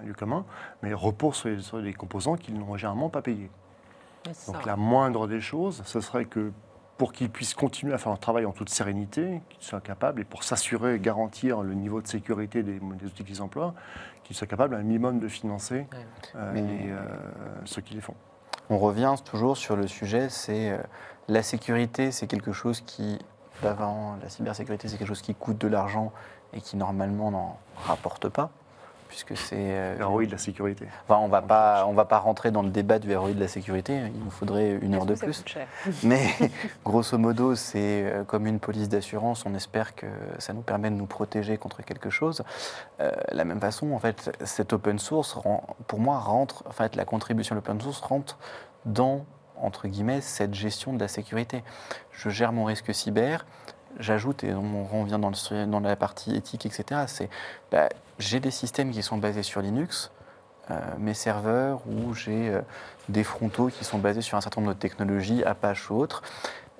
[0.04, 0.44] lieu commun,
[0.82, 3.50] mais repose sur, des composants qu'ils n'ont généralement pas payés.
[4.46, 6.52] Donc la moindre des choses, ce serait que
[6.96, 10.24] pour qu'ils puissent continuer à faire leur travail en toute sérénité, qu'ils soient capables, et
[10.24, 13.74] pour s'assurer, garantir le niveau de sécurité des, outils qu'ils emploient,
[14.32, 15.86] qu'ils soient capables un minimum de financer
[16.34, 16.98] euh, euh,
[17.66, 18.14] ceux qui les font.
[18.70, 20.78] On revient toujours sur le sujet, c'est euh,
[21.28, 23.18] la sécurité, c'est quelque chose qui,
[23.62, 26.12] avant la cybersécurité, c'est quelque chose qui coûte de l'argent
[26.54, 28.50] et qui normalement n'en rapporte pas
[29.12, 29.56] puisque c'est...
[29.58, 30.86] Euh, ROI de la sécurité.
[31.06, 33.46] Enfin, on va pas, on va pas rentrer dans le débat du ROI de la
[33.46, 35.44] sécurité, il nous faudrait une heure de plus.
[36.02, 36.30] Mais
[36.82, 40.06] grosso modo, c'est euh, comme une police d'assurance, on espère que
[40.38, 42.42] ça nous permet de nous protéger contre quelque chose.
[43.00, 45.36] Euh, la même façon, en fait, cet open source,
[45.86, 48.38] pour moi, rentre, en fait, la contribution de l'open source rentre
[48.86, 49.26] dans
[49.62, 51.62] entre guillemets, cette gestion de la sécurité.
[52.10, 53.46] Je gère mon risque cyber,
[53.98, 57.28] j'ajoute, et on revient dans, la partie éthique, etc., c'est
[57.70, 57.88] bah,
[58.18, 60.10] j'ai des systèmes qui sont basés sur Linux,
[60.70, 62.60] euh, mes serveurs, ou j'ai euh,
[63.08, 66.22] des frontaux qui sont basés sur un certain nombre de technologies, Apache ou autres.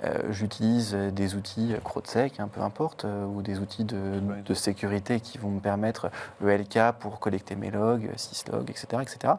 [0.05, 5.39] Euh, j'utilise des outils CrowdSec, hein, peu importe, euh, ou des outils de, sécurité qui
[5.39, 8.87] vont me permettre le LK pour collecter mes logs, syslog, etc.
[9.01, 9.35] etc.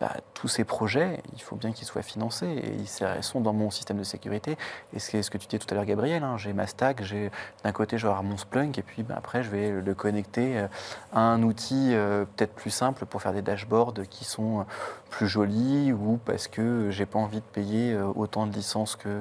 [0.00, 3.70] Bah, tous ces projets, il faut bien qu'ils soient financés et ils sont dans mon
[3.70, 4.58] système de sécurité.
[4.92, 7.30] Et c'est ce que tu disais tout à l'heure, Gabriel, hein, j'ai ma stack, j'ai
[7.62, 10.58] d'un côté je vais avoir mon Splunk et puis bah, après je vais le connecter
[10.58, 10.66] euh,
[11.12, 11.94] à un outil
[12.36, 14.66] peut-être plus simple pour faire des dashboards qui sont
[15.10, 19.20] plus jolis ou parce que j'ai pas envie de payer autant de licences que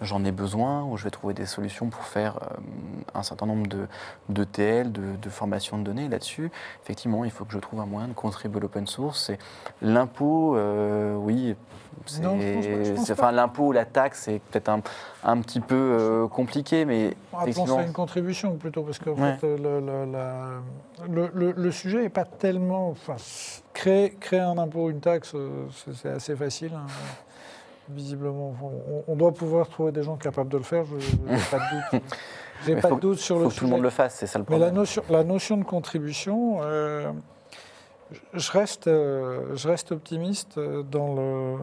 [0.00, 2.56] j'en ai besoin, ou je vais trouver des solutions pour faire euh,
[3.14, 3.86] un certain nombre de,
[4.28, 6.50] de TL, de, formation de données là-dessus.
[6.82, 9.26] Effectivement, il faut que je trouve un moyen de contribuer à l'open source.
[9.26, 9.38] C'est
[9.82, 11.54] l'impôt, euh, oui.
[13.10, 14.80] enfin, l'impôt ou la taxe, c'est peut-être un,
[15.24, 17.80] un, petit peu euh, compliqué, mais effectivement...
[17.80, 19.80] une contribution plutôt, parce que le,
[21.08, 22.90] le, le, sujet n'est pas tellement.
[22.90, 23.16] Enfin,
[23.72, 25.34] créer, créer un impôt, une taxe,
[25.94, 26.72] c'est assez facile.
[26.74, 26.86] Hein
[27.94, 28.54] visiblement.
[29.06, 32.02] On, doit pouvoir trouver des gens capables de le faire, je n'ai pas de doute.
[32.66, 34.38] J'ai pas de doute sur le faut que tout le monde le fasse, c'est ça
[34.38, 34.60] le problème.
[34.60, 37.10] Mais la notion, la notion de contribution, euh,
[38.34, 41.56] je, reste, euh, je reste optimiste dans le,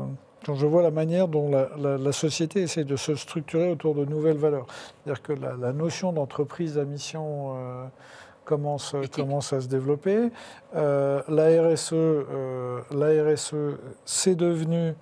[0.45, 4.38] quand je vois la manière dont la, société essaie de se structurer autour de nouvelles
[4.38, 4.65] valeurs.
[5.03, 7.86] C'est-à-dire que la, notion d'entreprise à mission euh,
[8.43, 10.32] commence, commence à se développer.
[10.73, 11.93] la RSE,
[12.91, 13.53] la RSE
[14.05, 14.93] c'est devenu euh,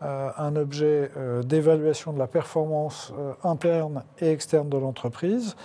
[0.00, 5.56] un objet euh, d'évaluation de la performance euh, interne et externe de l'entreprise,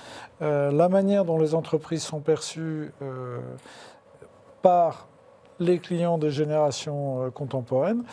[0.41, 2.91] la manière dont les entreprises sont perçues
[4.61, 5.07] par
[5.59, 8.03] les clients des générations contemporaines,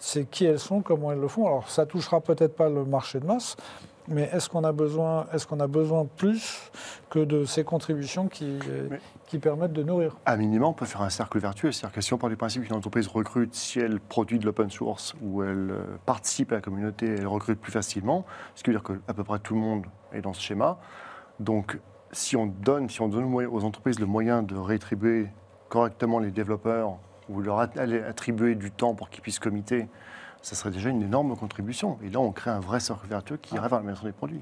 [0.00, 1.46] c'est qui elles sont, comment elles le font.
[1.46, 3.56] Alors ça touchera peut-être pas le marché de masse,
[4.08, 6.70] mais est-ce qu'on a besoin, est-ce qu'on a besoin plus
[7.10, 8.58] que de ces contributions qui,
[9.26, 10.16] qui permettent de nourrir?
[10.26, 11.72] À minimum, on peut faire un cercle vertueux.
[11.72, 14.70] C'est-à-dire que si on part du principe qu'une entreprise recrute, si elle produit de l'open
[14.70, 18.78] source ou elle euh, participe à la communauté, elle recrute plus facilement, ce qui veut
[18.78, 20.78] dire qu'à peu près tout le monde est dans ce schéma.
[21.40, 21.78] Donc,
[22.10, 25.28] si on donne, si on donne aux entreprises le moyen de rétribuer
[25.68, 26.98] correctement les développeurs
[27.28, 29.86] ou leur attribuer du temps pour qu'ils puissent comiter
[30.42, 31.98] ça serait déjà une énorme contribution.
[32.02, 34.40] Et là, on crée un vrai cercle vertueux qui irait vers l'amélioration des produits.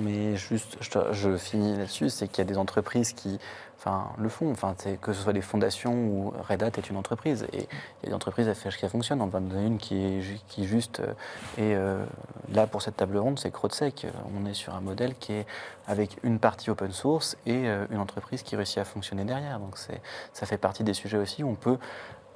[0.00, 3.38] Mais juste, je, finis là-dessus, c'est qu'il y a des entreprises qui
[3.78, 4.50] enfin, le font.
[4.50, 7.46] Enfin, que ce soit des fondations ou Red Hat est une entreprise.
[7.52, 9.22] Et il y a des entreprises à faire qui fonctionnent.
[9.22, 11.00] On va donner une qui est, qui juste.
[11.00, 11.12] Euh,
[11.56, 12.04] et euh,
[12.52, 14.06] là, pour cette table ronde, c'est CrowdSec.
[14.36, 15.46] On est sur un modèle qui est
[15.86, 19.58] avec une partie open source et euh, une entreprise qui réussit à fonctionner derrière.
[19.58, 21.78] Donc, ça fait partie des sujets aussi où on peut,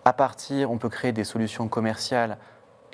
[0.04, 2.38] à partir, on peut créer des solutions commerciales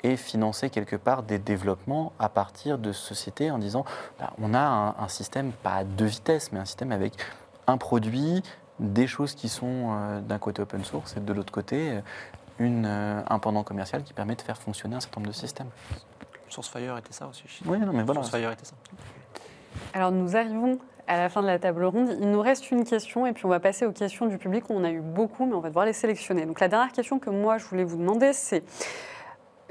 [0.03, 3.85] et financer quelque part des développements à partir de sociétés en disant
[4.19, 7.13] bah, on a un, système, pas à deux vitesses, mais un système avec
[7.67, 8.43] un produit,
[8.79, 11.99] des choses qui sont d'un côté open source et de l'autre côté
[12.57, 15.69] une, un pendant commercial qui permet de faire fonctionner un certain nombre de systèmes.
[16.49, 17.43] SourceFire était ça aussi.
[17.65, 18.23] Oui, non, mais voilà.
[18.23, 18.75] SourceFire était ça.
[19.93, 22.15] Alors nous arrivons à la fin de la table ronde.
[22.19, 24.65] Il nous reste une question et puis on va passer aux questions du public.
[24.69, 26.45] On en a eu beaucoup, mais on va devoir les sélectionner.
[26.45, 28.63] Donc la dernière question que moi je voulais vous demander, c'est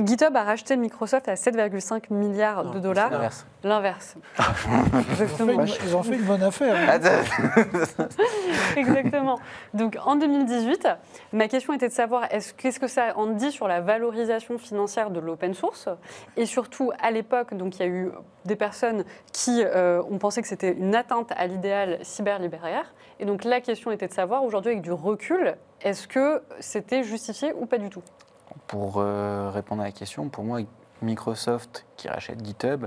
[0.04, 3.10] GitHub a racheté Microsoft à 7,5 milliards de dollars.
[3.10, 3.46] L'inverse.
[3.62, 4.16] L'inverse.
[5.10, 5.64] Exactement.
[5.84, 6.74] Ils ont fait une bonne affaire.
[6.74, 6.98] Hein.
[8.76, 9.38] Exactement.
[9.74, 10.88] Donc en 2018,
[11.32, 15.20] ma question était de savoir qu'est-ce que ça en dit sur la valorisation financière de
[15.20, 15.88] l'open source?
[16.36, 18.10] Et surtout à l'époque, donc il y a eu
[18.46, 22.94] des personnes qui euh, ont pensé que c'était une atteinte à l'idéal cyberlibéraire.
[23.18, 27.52] Et donc la question était de savoir aujourd'hui avec du recul, est-ce que c'était justifié
[27.52, 28.02] ou pas du tout?
[28.70, 30.60] Pour euh, répondre à la question, pour moi,
[31.02, 32.86] Microsoft qui rachète GitHub,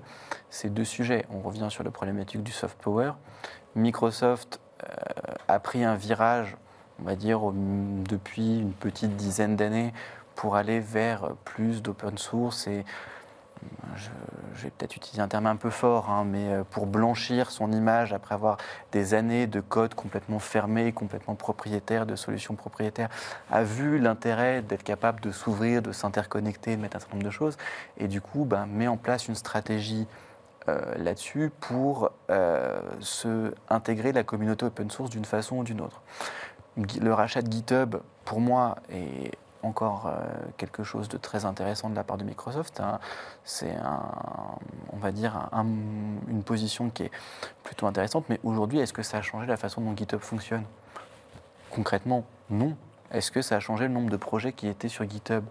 [0.50, 1.26] c'est deux sujets.
[1.30, 3.12] On revient sur la problématique du soft power.
[3.76, 4.88] Microsoft euh,
[5.50, 6.56] a pris un virage,
[7.02, 9.94] on va dire, depuis une petite dizaine d'années
[10.36, 12.86] pour aller vers plus d'open source et
[13.95, 17.72] je, vais peut-être utiliser un terme un peu fort, hein, mais euh, pour blanchir son
[17.72, 18.57] image après avoir
[18.91, 23.09] des années de code complètement fermé, complètement propriétaire, de solutions propriétaires,
[23.51, 27.32] a vu l'intérêt d'être capable de s'ouvrir, de s'interconnecter, de mettre un certain nombre de
[27.32, 27.57] choses,
[27.97, 30.07] et du coup ben, met en place une stratégie
[30.70, 36.01] euh, là-dessus pour euh, se intégrer la communauté open source d'une façon ou d'une autre.
[36.78, 39.32] Le rachat de GitHub, pour moi, est
[39.64, 40.11] encore euh,
[40.57, 42.82] quelque chose de très intéressant de la part de Microsoft.
[43.43, 43.76] C'est,
[44.91, 47.11] on va dire, une position qui est
[47.64, 48.26] plutôt intéressante.
[48.30, 50.64] Mais aujourd'hui, est-ce que ça a changé la façon dont GitHub fonctionne?
[51.72, 52.76] Concrètement, non.
[53.11, 55.43] Est-ce que ça a changé le nombre de projets qui étaient sur GitHub?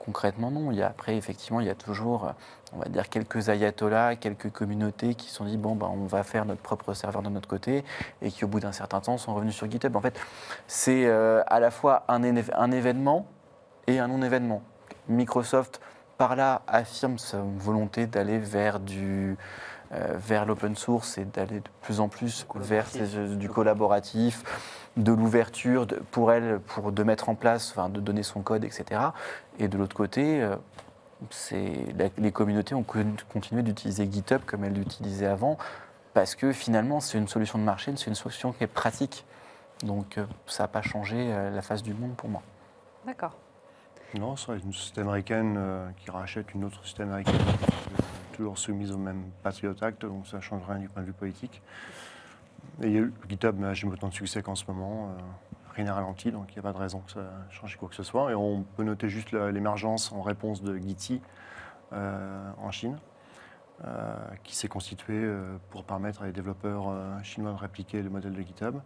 [0.00, 0.72] Concrètement, non.
[0.72, 2.32] Il y a, après, effectivement, il y a toujours,
[2.72, 6.22] on va dire, quelques ayatollahs, quelques communautés qui se sont dit, bon, ben, on va
[6.22, 7.84] faire notre propre serveur de notre côté,
[8.22, 9.94] et qui, au bout d'un certain temps, sont revenus sur GitHub.
[9.94, 10.18] En fait,
[10.66, 13.26] c'est euh, à la fois un, un événement
[13.86, 14.62] et un non-événement.
[15.08, 15.82] Microsoft,
[16.16, 19.36] par là, affirme sa volonté d'aller vers du, euh,
[19.90, 22.86] vers l'open source et d'aller de plus en plus vers
[23.36, 24.44] du collaboratif,
[24.96, 29.00] de l'ouverture pour elle, pour de mettre en place, enfin, de donner son code, etc.
[29.58, 30.56] Et de l'autre côté, euh,
[32.18, 35.58] les communautés ont continué d'utiliser GitHub comme elles l'utilisaient avant,
[36.14, 39.24] parce que finalement, c'est une solution de marché, c'est une solution qui est pratique.
[39.82, 42.42] Donc, euh, ça n'a pas changé la face du monde pour moi.
[43.06, 43.32] D'accord.
[44.18, 45.58] Non, c'est une société américaine
[45.98, 47.38] qui rachète une autre société américaine
[48.40, 51.12] toujours soumise au même Patriot Act, donc ça ne change rien du point de vue
[51.12, 51.60] politique.
[52.82, 55.10] Et GitHub n'a jamais autant de succès qu'en ce moment.
[55.10, 55.22] Euh,
[55.74, 57.20] rien n'est ralenti, donc il n'y a pas de raison que ça
[57.50, 58.30] change quoi que ce soit.
[58.30, 61.20] Et on peut noter juste l'émergence en réponse de Giti
[61.92, 62.98] euh, en Chine,
[63.84, 65.30] euh, qui s'est constitué
[65.68, 68.76] pour permettre à les développeurs chinois de répliquer le modèle de GitHub.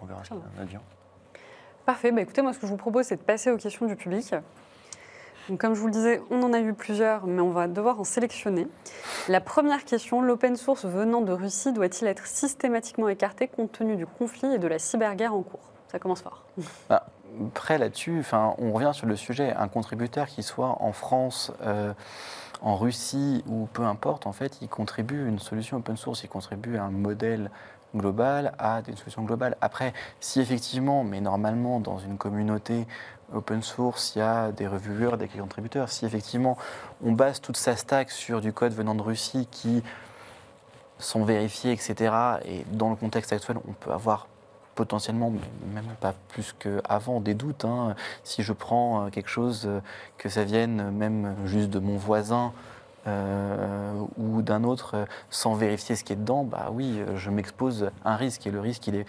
[0.00, 0.80] On verra ce qu'il y a à dire.
[1.84, 2.12] Parfait.
[2.12, 4.36] Bah, écoutez, moi, ce que je vous propose, c'est de passer aux questions du public
[5.56, 8.04] comme je vous le disais, on en a eu plusieurs, mais on va devoir en
[8.04, 8.66] sélectionner.
[9.28, 14.06] La première question, l'open source venant de Russie doit-il être systématiquement écarté compte tenu du
[14.06, 15.60] conflit et de la cyberguerre en cours?
[15.90, 16.44] Ça commence fort.
[17.48, 19.54] Après, là-dessus, on revient sur le sujet.
[19.54, 21.94] Un contributeur qui soit en France, euh,
[22.60, 26.76] en Russie ou peu importe, en fait, il contribue une solution open source, il contribue
[26.76, 27.50] à un modèle
[27.94, 29.56] global, à des solutions globales.
[29.60, 32.86] Après, si effectivement, mais normalement, dans une communauté
[33.34, 35.88] open source, il y a des reviewers, des contributeurs.
[35.88, 36.56] Si effectivement
[37.04, 39.82] on base toute sa stack sur du code venant de Russie qui
[40.98, 42.12] sont vérifiés, etc.,
[42.44, 44.26] et dans le contexte actuel, on peut avoir
[44.78, 45.32] potentiellement,
[45.74, 47.64] même pas plus qu'avant, des doutes.
[47.64, 47.96] Hein.
[48.22, 49.80] Si je prends euh, quelque chose, euh,
[50.18, 52.52] que ça vienne même juste de mon voisin,
[53.08, 58.12] euh, ou d'un autre sans vérifier ce qui est dedans, bah oui, je m'expose à
[58.12, 59.06] un risque et le risque il est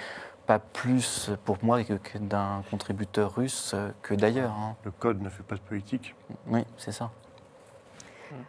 [0.50, 4.50] pas plus pour moi que, d'un contributeur russe que d'ailleurs.
[4.50, 4.76] Hein.
[4.84, 6.16] Le code ne fait pas de politique.
[6.48, 7.12] Oui, c'est ça.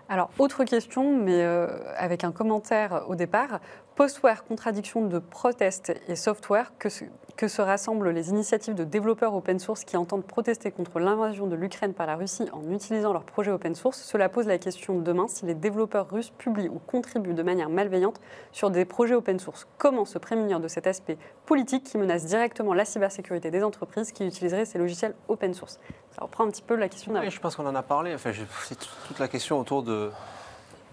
[0.08, 1.66] Alors, autre question, mais euh,
[1.98, 3.60] avec un commentaire au départ.
[4.00, 6.88] Postware, contradiction de protest et software, que,
[7.36, 11.54] que se rassemblent les initiatives de développeurs open source qui entendent protester contre l'invasion de
[11.54, 14.00] l'Ukraine par la Russie en utilisant leurs projets open source?
[14.00, 18.22] Cela pose la question demain si les développeurs russes publient ou contribuent de manière malveillante
[18.52, 19.68] sur des projets open source.
[19.76, 24.26] Comment se prémunir de cet aspect politique qui menace directement la cybersécurité des entreprises qui
[24.26, 25.78] utiliseraient ces logiciels open source?
[26.12, 28.14] Ça reprend un petit peu la question Oui, je pense qu'on en a parlé.
[28.14, 28.32] Enfin,
[28.62, 28.78] c'est
[29.08, 30.10] toute la question autour de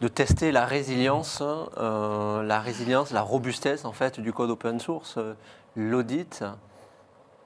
[0.02, 1.42] de tester la résilience,
[1.78, 5.34] euh, la résilience, la robustesse en fait du code open source, euh,
[5.76, 6.44] l'audit.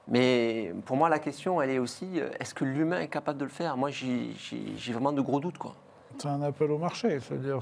[0.08, 3.44] Mais pour moi, la question, elle est aussi, euh, est-ce que l'humain est capable de
[3.44, 3.76] le faire?
[3.76, 5.58] Moi, j'ai vraiment de gros doutes.
[5.58, 5.74] quoi.
[6.18, 7.60] C'est un appel au marché, c'est-à-dire,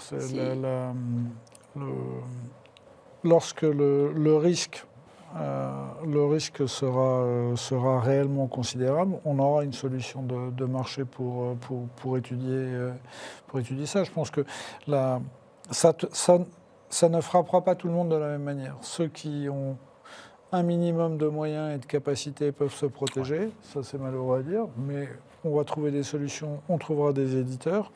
[3.23, 4.85] lorsque le, risque
[5.35, 7.25] le risque sera,
[7.57, 9.17] sera réellement considérable.
[9.25, 12.67] On aura une solution de, marché pour, pour, pour, étudier,
[13.47, 14.05] pour étudier ça.
[14.05, 14.45] Je pense que
[14.87, 15.21] la,
[15.71, 16.39] ça, ça,
[16.91, 18.77] ça ne frappera pas tout le monde de la même manière.
[18.83, 19.77] Ceux qui ont
[20.53, 24.67] un minimum de moyens et de capacités peuvent se protéger, ça c'est malheureux à dire,
[24.77, 25.09] mais
[25.45, 27.93] on va trouver des solutions, on trouvera des éditeurs.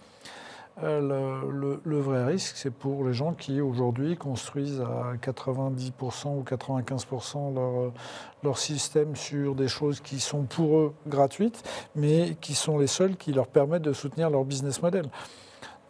[0.82, 7.54] Euh, le, vrai risque, c'est pour les gens qui aujourd'hui construisent à 90% ou 95%
[7.54, 7.92] leur,
[8.42, 11.62] leur système sur des choses qui sont pour eux gratuites,
[11.94, 15.06] mais qui sont les seules qui leur permettent de soutenir leur business model.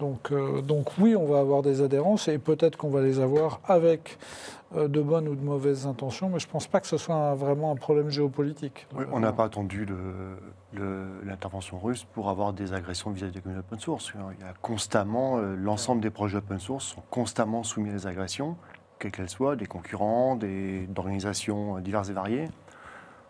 [0.01, 3.61] Donc, euh, donc oui, on va avoir des adhérences et peut-être qu'on va les avoir
[3.66, 4.18] avec
[4.73, 7.71] de bonnes ou de mauvaises intentions, mais je ne pense pas que ce soit vraiment
[7.71, 8.87] un problème géopolitique.
[9.12, 9.87] on n'a pas attendu
[11.23, 14.12] l'intervention russe pour avoir des agressions vis-à-vis des communautés open source.
[14.15, 18.07] Il y a constamment, euh, l'ensemble des projets open source sont constamment soumis à des
[18.07, 18.57] agressions,
[18.99, 22.49] quelles qu'elles soient, des concurrents, d'organisations diverses et variées.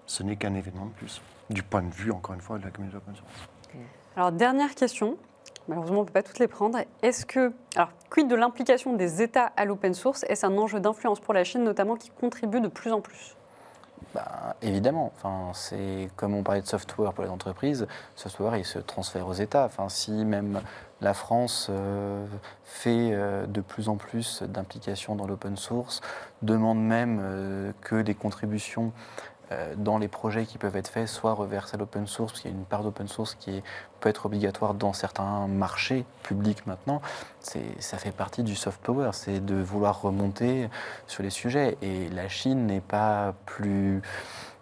[0.06, 1.20] Ce n'est qu'un événement de plus,
[1.50, 3.48] du point de vue, encore une fois, de la communauté open source.
[4.16, 5.16] Alors, dernière question.
[5.68, 6.78] Malheureusement, on ne peut pas toutes les prendre.
[7.02, 10.24] Est-ce que, alors, quid de l'implication des États à l'open source?
[10.28, 13.36] Est-ce un enjeu d'influence pour la Chine, notamment, qui contribue de plus en plus?
[14.14, 18.78] Bah, évidemment, enfin, c'est comme on parlait de software pour les entreprises, software il se
[18.78, 19.64] transfère aux États.
[19.64, 20.60] Enfin, si même
[21.00, 22.24] la France euh,
[22.62, 26.00] fait euh, de plus en plus d'implications dans l'open source,
[26.42, 28.92] demande même euh, que des contributions
[29.76, 32.54] dans les projets qui peuvent être faits, soit reversés à l'open source, parce qu'il y
[32.54, 33.62] a une part d'open source qui
[34.00, 37.00] peut être obligatoire dans certains marchés publics maintenant,
[37.40, 40.68] ça fait partie du soft power, c'est de vouloir remonter
[41.06, 41.76] sur les sujets.
[41.82, 44.02] Et la Chine n'est pas plus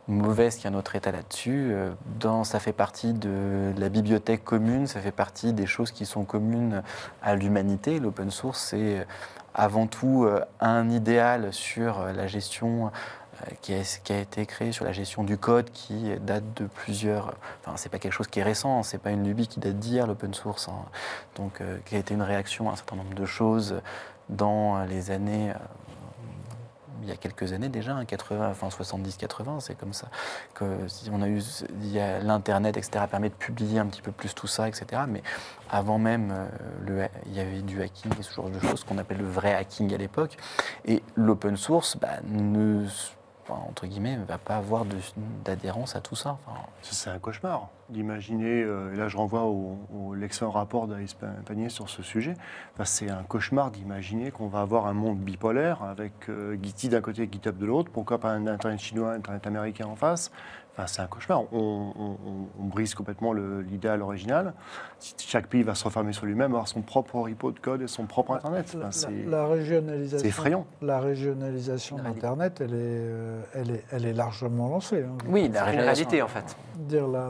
[0.08, 1.70] mauvaise qu'un autre État là-dessus.
[1.72, 6.24] Euh, ça fait partie de la bibliothèque commune, ça fait partie des choses qui sont
[6.24, 6.82] communes
[7.22, 8.00] à l'humanité.
[8.00, 9.06] L'open source, c'est
[9.54, 12.90] avant tout euh, un idéal sur la gestion
[13.42, 13.74] euh, qui
[14.12, 17.34] a, été créé sur la gestion du code qui date de plusieurs.
[17.60, 20.06] Enfin, c'est pas quelque chose qui est récent, c'est pas une lubie qui date d'hier,
[20.06, 20.68] l'open source.
[20.68, 20.84] Hein.
[21.36, 23.80] Donc, euh, qui a été une réaction à un certain nombre de choses
[24.28, 25.50] dans les années.
[25.50, 25.54] Euh,
[27.04, 30.06] il y a quelques années déjà, 80, hein, enfin 70-80, c'est comme ça
[30.54, 30.64] que
[31.10, 31.42] on a eu,
[32.22, 33.06] l'internet, etc.
[33.10, 35.02] permet de publier un petit peu plus tout ça, etc.
[35.08, 35.20] Mais
[35.68, 36.32] avant même,
[36.86, 39.92] il y avait du hacking et ce genre de choses qu'on appelle le vrai hacking
[39.92, 40.36] à l'époque.
[40.84, 42.86] Et l'open source bah, ne
[43.48, 44.84] entre guillemets, ne va pas avoir
[45.44, 46.38] d'adhérence à tout ça.
[46.82, 51.14] C'est un cauchemar d'imaginer, euh, et là je renvoie au, l'excellent rapport d'Alice
[51.44, 52.34] Panier sur ce sujet,
[52.84, 57.22] c'est un cauchemar d'imaginer qu'on va avoir un monde bipolaire avec euh, Giti d'un côté
[57.22, 60.30] et GitHub de l'autre, pourquoi pas un Internet chinois, un Internet américain en face,
[60.86, 61.42] c'est un cauchemar.
[61.52, 62.16] On,
[62.58, 64.54] brise complètement l'idéal original.
[65.18, 68.06] Chaque pays va se refermer sur lui-même, avoir son propre repo de code et son
[68.06, 68.74] propre Internet.
[69.26, 70.18] la, régionalisation.
[70.18, 70.66] C'est effrayant.
[70.80, 75.02] La régionalisation d'Internet, elle, est, euh, elle, est, elle est largement lancée.
[75.02, 75.18] Hein.
[75.28, 76.56] Oui, la réalité en fait.
[76.76, 77.28] Dire la,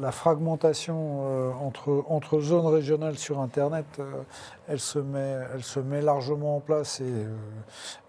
[0.00, 4.22] la fragmentation euh, entre, entre zones régionales sur Internet, euh,
[4.68, 7.26] elle, se met, elle se met largement en place et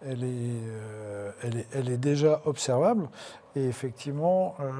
[0.06, 3.08] elle, est, elle, est, elle est déjà observable.
[3.56, 4.72] Et effectivement, euh,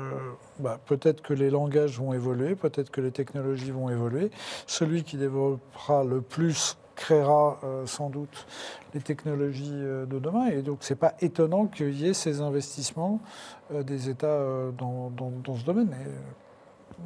[0.60, 4.32] bah, peut-être que les langages vont évoluer, peut-être que les technologies vont évoluer.
[4.68, 8.48] Celui qui développera le plus créera euh, sans doute
[8.94, 10.48] les technologies euh, de demain.
[10.48, 13.20] Et donc, ce n'est pas étonnant qu'il y ait ces investissements
[13.72, 14.46] des États
[14.78, 15.90] dans, dans, ce domaine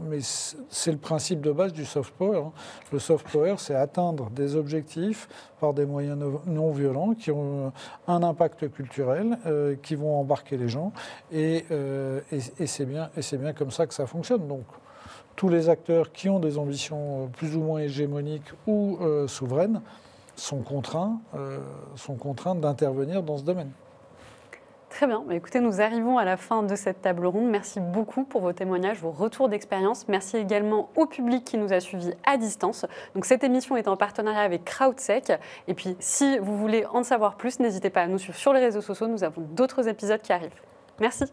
[0.08, 2.38] mais c'est le principe de base du soft power.
[2.38, 2.52] Hein.
[2.92, 5.28] Le soft power, c'est atteindre des objectifs
[5.60, 7.72] par des moyens non violents qui ont
[8.08, 10.92] un impact culturel, euh, qui vont embarquer les gens.
[11.34, 14.48] Euh, et, et, c'est bien, comme ça que ça fonctionne.
[14.48, 14.66] Donc,
[15.36, 19.82] tous les acteurs qui ont des ambitions plus ou moins hégémoniques ou euh, souveraines
[20.36, 21.20] sont contraints,
[21.96, 23.72] sont contraints d'intervenir dans ce domaine.
[24.90, 25.24] Très bien.
[25.26, 27.50] Bah, écoutez, nous arrivons à la fin de cette table ronde.
[27.50, 30.08] Merci beaucoup pour vos témoignages, vos retours d'expérience.
[30.08, 32.86] Merci également au public qui nous a suivis à distance.
[33.14, 35.34] Donc, cette émission est en partenariat avec CrowdSec.
[35.68, 38.62] Et puis, si vous voulez en savoir plus, n'hésitez pas à nous suivre sur les
[38.62, 39.08] réseaux sociaux.
[39.08, 40.62] Nous avons d'autres épisodes qui arrivent.
[41.00, 41.26] Merci.